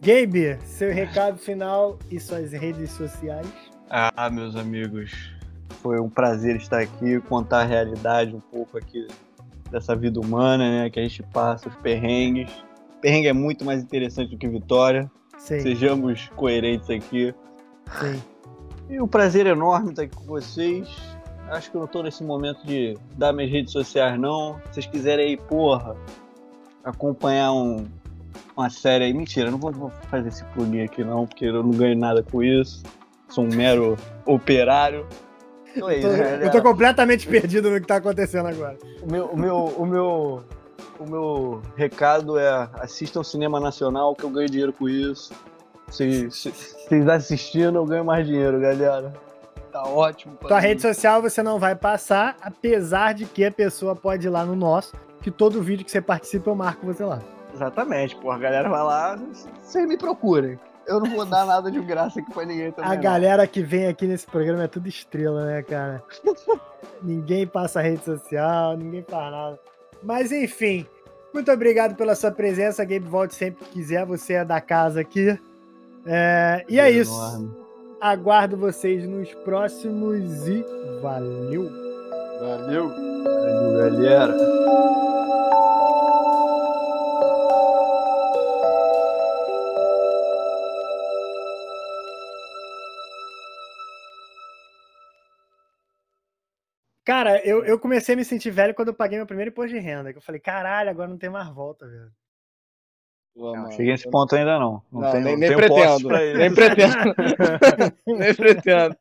Gabe, 0.00 0.58
seu 0.64 0.92
recado 0.92 1.38
final 1.38 1.98
e 2.10 2.20
suas 2.20 2.52
redes 2.52 2.90
sociais. 2.92 3.48
Ah, 3.90 4.30
meus 4.30 4.54
amigos, 4.54 5.32
foi 5.82 6.00
um 6.00 6.08
prazer 6.08 6.56
estar 6.56 6.80
aqui, 6.80 7.20
contar 7.22 7.60
a 7.62 7.64
realidade 7.64 8.34
um 8.34 8.40
pouco 8.40 8.78
aqui 8.78 9.06
dessa 9.70 9.96
vida 9.96 10.20
humana, 10.20 10.82
né? 10.82 10.90
Que 10.90 11.00
a 11.00 11.02
gente 11.02 11.22
passa, 11.22 11.68
os 11.68 11.74
perrengues. 11.76 12.50
Perrengue 13.00 13.28
é 13.28 13.32
muito 13.32 13.64
mais 13.64 13.82
interessante 13.82 14.30
do 14.30 14.38
que 14.38 14.48
vitória. 14.48 15.10
Sim, 15.38 15.60
Sejamos 15.60 16.28
coerentes 16.36 16.90
aqui. 16.90 17.34
sim. 18.00 18.22
E 18.90 19.00
um 19.00 19.06
prazer 19.06 19.46
enorme 19.46 19.90
estar 19.90 20.02
aqui 20.02 20.16
com 20.16 20.24
vocês. 20.24 20.88
Acho 21.50 21.70
que 21.70 21.76
eu 21.76 21.80
não 21.82 21.88
tô 21.88 22.02
nesse 22.02 22.24
momento 22.24 22.66
de 22.66 22.96
dar 23.16 23.32
minhas 23.32 23.50
redes 23.50 23.72
sociais, 23.72 24.18
não. 24.18 24.54
Se 24.66 24.74
vocês 24.74 24.86
quiserem 24.86 25.26
aí, 25.26 25.36
porra, 25.36 25.94
acompanhar 26.82 27.52
um, 27.52 27.86
uma 28.56 28.70
série 28.70 29.04
aí. 29.04 29.12
Mentira, 29.12 29.50
não 29.50 29.58
vou, 29.58 29.72
vou 29.72 29.90
fazer 30.10 30.28
esse 30.28 30.44
plugin 30.46 30.82
aqui, 30.82 31.04
não, 31.04 31.26
porque 31.26 31.46
eu 31.46 31.62
não 31.62 31.70
ganho 31.70 31.98
nada 31.98 32.22
com 32.22 32.42
isso. 32.42 32.82
Sou 33.28 33.44
um 33.44 33.54
mero 33.54 33.96
operário. 34.24 35.06
Então 35.76 35.90
é 35.90 35.98
Eu 35.98 36.00
tô, 36.00 36.08
eu 36.46 36.50
tô 36.50 36.62
completamente 36.62 37.26
perdido 37.26 37.70
no 37.70 37.80
que 37.80 37.86
tá 37.86 37.96
acontecendo 37.96 38.46
agora. 38.46 38.78
O 39.02 39.10
meu, 39.12 39.26
o 39.26 39.36
meu, 39.36 39.56
o 39.56 39.86
meu, 39.86 40.44
o 40.98 41.08
meu 41.08 41.62
recado 41.76 42.38
é 42.38 42.68
assistam 42.74 43.22
cinema 43.22 43.60
nacional 43.60 44.14
que 44.14 44.24
eu 44.24 44.30
ganho 44.30 44.48
dinheiro 44.48 44.72
com 44.72 44.88
isso. 44.88 45.32
Se, 45.90 46.30
se, 46.30 46.52
se 46.52 46.88
vocês 46.88 47.08
assistindo, 47.08 47.76
eu 47.76 47.84
ganho 47.84 48.04
mais 48.04 48.26
dinheiro, 48.26 48.60
galera. 48.60 49.12
Tá 49.72 49.82
ótimo. 49.84 50.36
Tua 50.36 50.56
mim. 50.56 50.62
rede 50.62 50.82
social 50.82 51.22
você 51.22 51.42
não 51.42 51.58
vai 51.58 51.74
passar, 51.74 52.36
apesar 52.40 53.14
de 53.14 53.24
que 53.24 53.44
a 53.44 53.50
pessoa 53.50 53.94
pode 53.94 54.26
ir 54.26 54.30
lá 54.30 54.44
no 54.44 54.56
nosso, 54.56 54.92
que 55.22 55.30
todo 55.30 55.62
vídeo 55.62 55.84
que 55.84 55.90
você 55.90 56.00
participa 56.00 56.50
eu 56.50 56.54
marco 56.54 56.86
você 56.86 57.04
lá. 57.04 57.20
Exatamente, 57.54 58.16
pô. 58.16 58.30
A 58.30 58.38
galera 58.38 58.68
vai 58.68 58.82
lá, 58.82 59.18
vocês 59.62 59.86
me 59.86 59.96
procurem. 59.96 60.58
Eu 60.86 61.00
não 61.00 61.10
vou 61.10 61.26
dar 61.26 61.44
nada 61.44 61.70
de 61.70 61.80
graça 61.80 62.18
aqui 62.18 62.32
pra 62.32 62.46
ninguém 62.46 62.72
também. 62.72 62.90
A 62.90 62.94
não. 62.94 63.02
galera 63.02 63.46
que 63.46 63.62
vem 63.62 63.86
aqui 63.86 64.06
nesse 64.06 64.26
programa 64.26 64.64
é 64.64 64.68
tudo 64.68 64.88
estrela, 64.88 65.44
né, 65.44 65.62
cara? 65.62 66.02
ninguém 67.02 67.46
passa 67.46 67.82
rede 67.82 68.04
social, 68.04 68.76
ninguém 68.76 69.02
faz 69.02 69.30
nada. 69.30 69.60
Mas 70.02 70.32
enfim, 70.32 70.86
muito 71.32 71.50
obrigado 71.52 71.96
pela 71.96 72.14
sua 72.14 72.30
presença, 72.30 72.84
Gabe. 72.84 73.06
Volte 73.06 73.34
sempre 73.34 73.64
que 73.64 73.72
quiser, 73.72 74.04
você 74.06 74.34
é 74.34 74.44
da 74.44 74.60
casa 74.60 75.00
aqui. 75.00 75.38
É, 76.06 76.64
e 76.68 76.78
é 76.80 76.90
isso. 76.90 77.12
Enorme. 77.12 77.56
Aguardo 78.00 78.56
vocês 78.56 79.06
nos 79.08 79.34
próximos 79.34 80.46
e 80.46 80.64
valeu! 81.02 81.68
Valeu! 82.40 82.88
Valeu, 82.88 83.78
galera. 83.78 84.36
Cara, 97.08 97.40
eu, 97.42 97.64
eu 97.64 97.78
comecei 97.78 98.12
a 98.14 98.18
me 98.18 98.22
sentir 98.22 98.50
velho 98.50 98.74
quando 98.74 98.88
eu 98.88 98.94
paguei 98.94 99.16
meu 99.16 99.26
primeiro 99.26 99.50
imposto 99.50 99.72
de 99.74 99.78
renda. 99.78 100.12
Que 100.12 100.18
eu 100.18 100.22
falei, 100.22 100.38
caralho, 100.38 100.90
agora 100.90 101.08
não 101.08 101.16
tem 101.16 101.30
mais 101.30 101.48
volta, 101.48 101.88
velho. 101.88 102.10
Pô, 103.34 103.56
Não, 103.56 103.70
cheguei 103.70 103.92
nesse 103.92 104.10
ponto 104.10 104.36
ainda 104.36 104.58
não. 104.58 104.82
Não, 104.92 105.00
Não, 105.00 105.10
tenho, 105.12 105.24
nem, 105.24 105.36
nem 105.40 105.56
pretendo. 105.56 106.06
pra 106.06 106.22
isso. 106.22 106.36
Nem 106.38 106.54
pretendo. 106.54 107.14
nem 108.06 108.34
pretendo. 108.34 108.96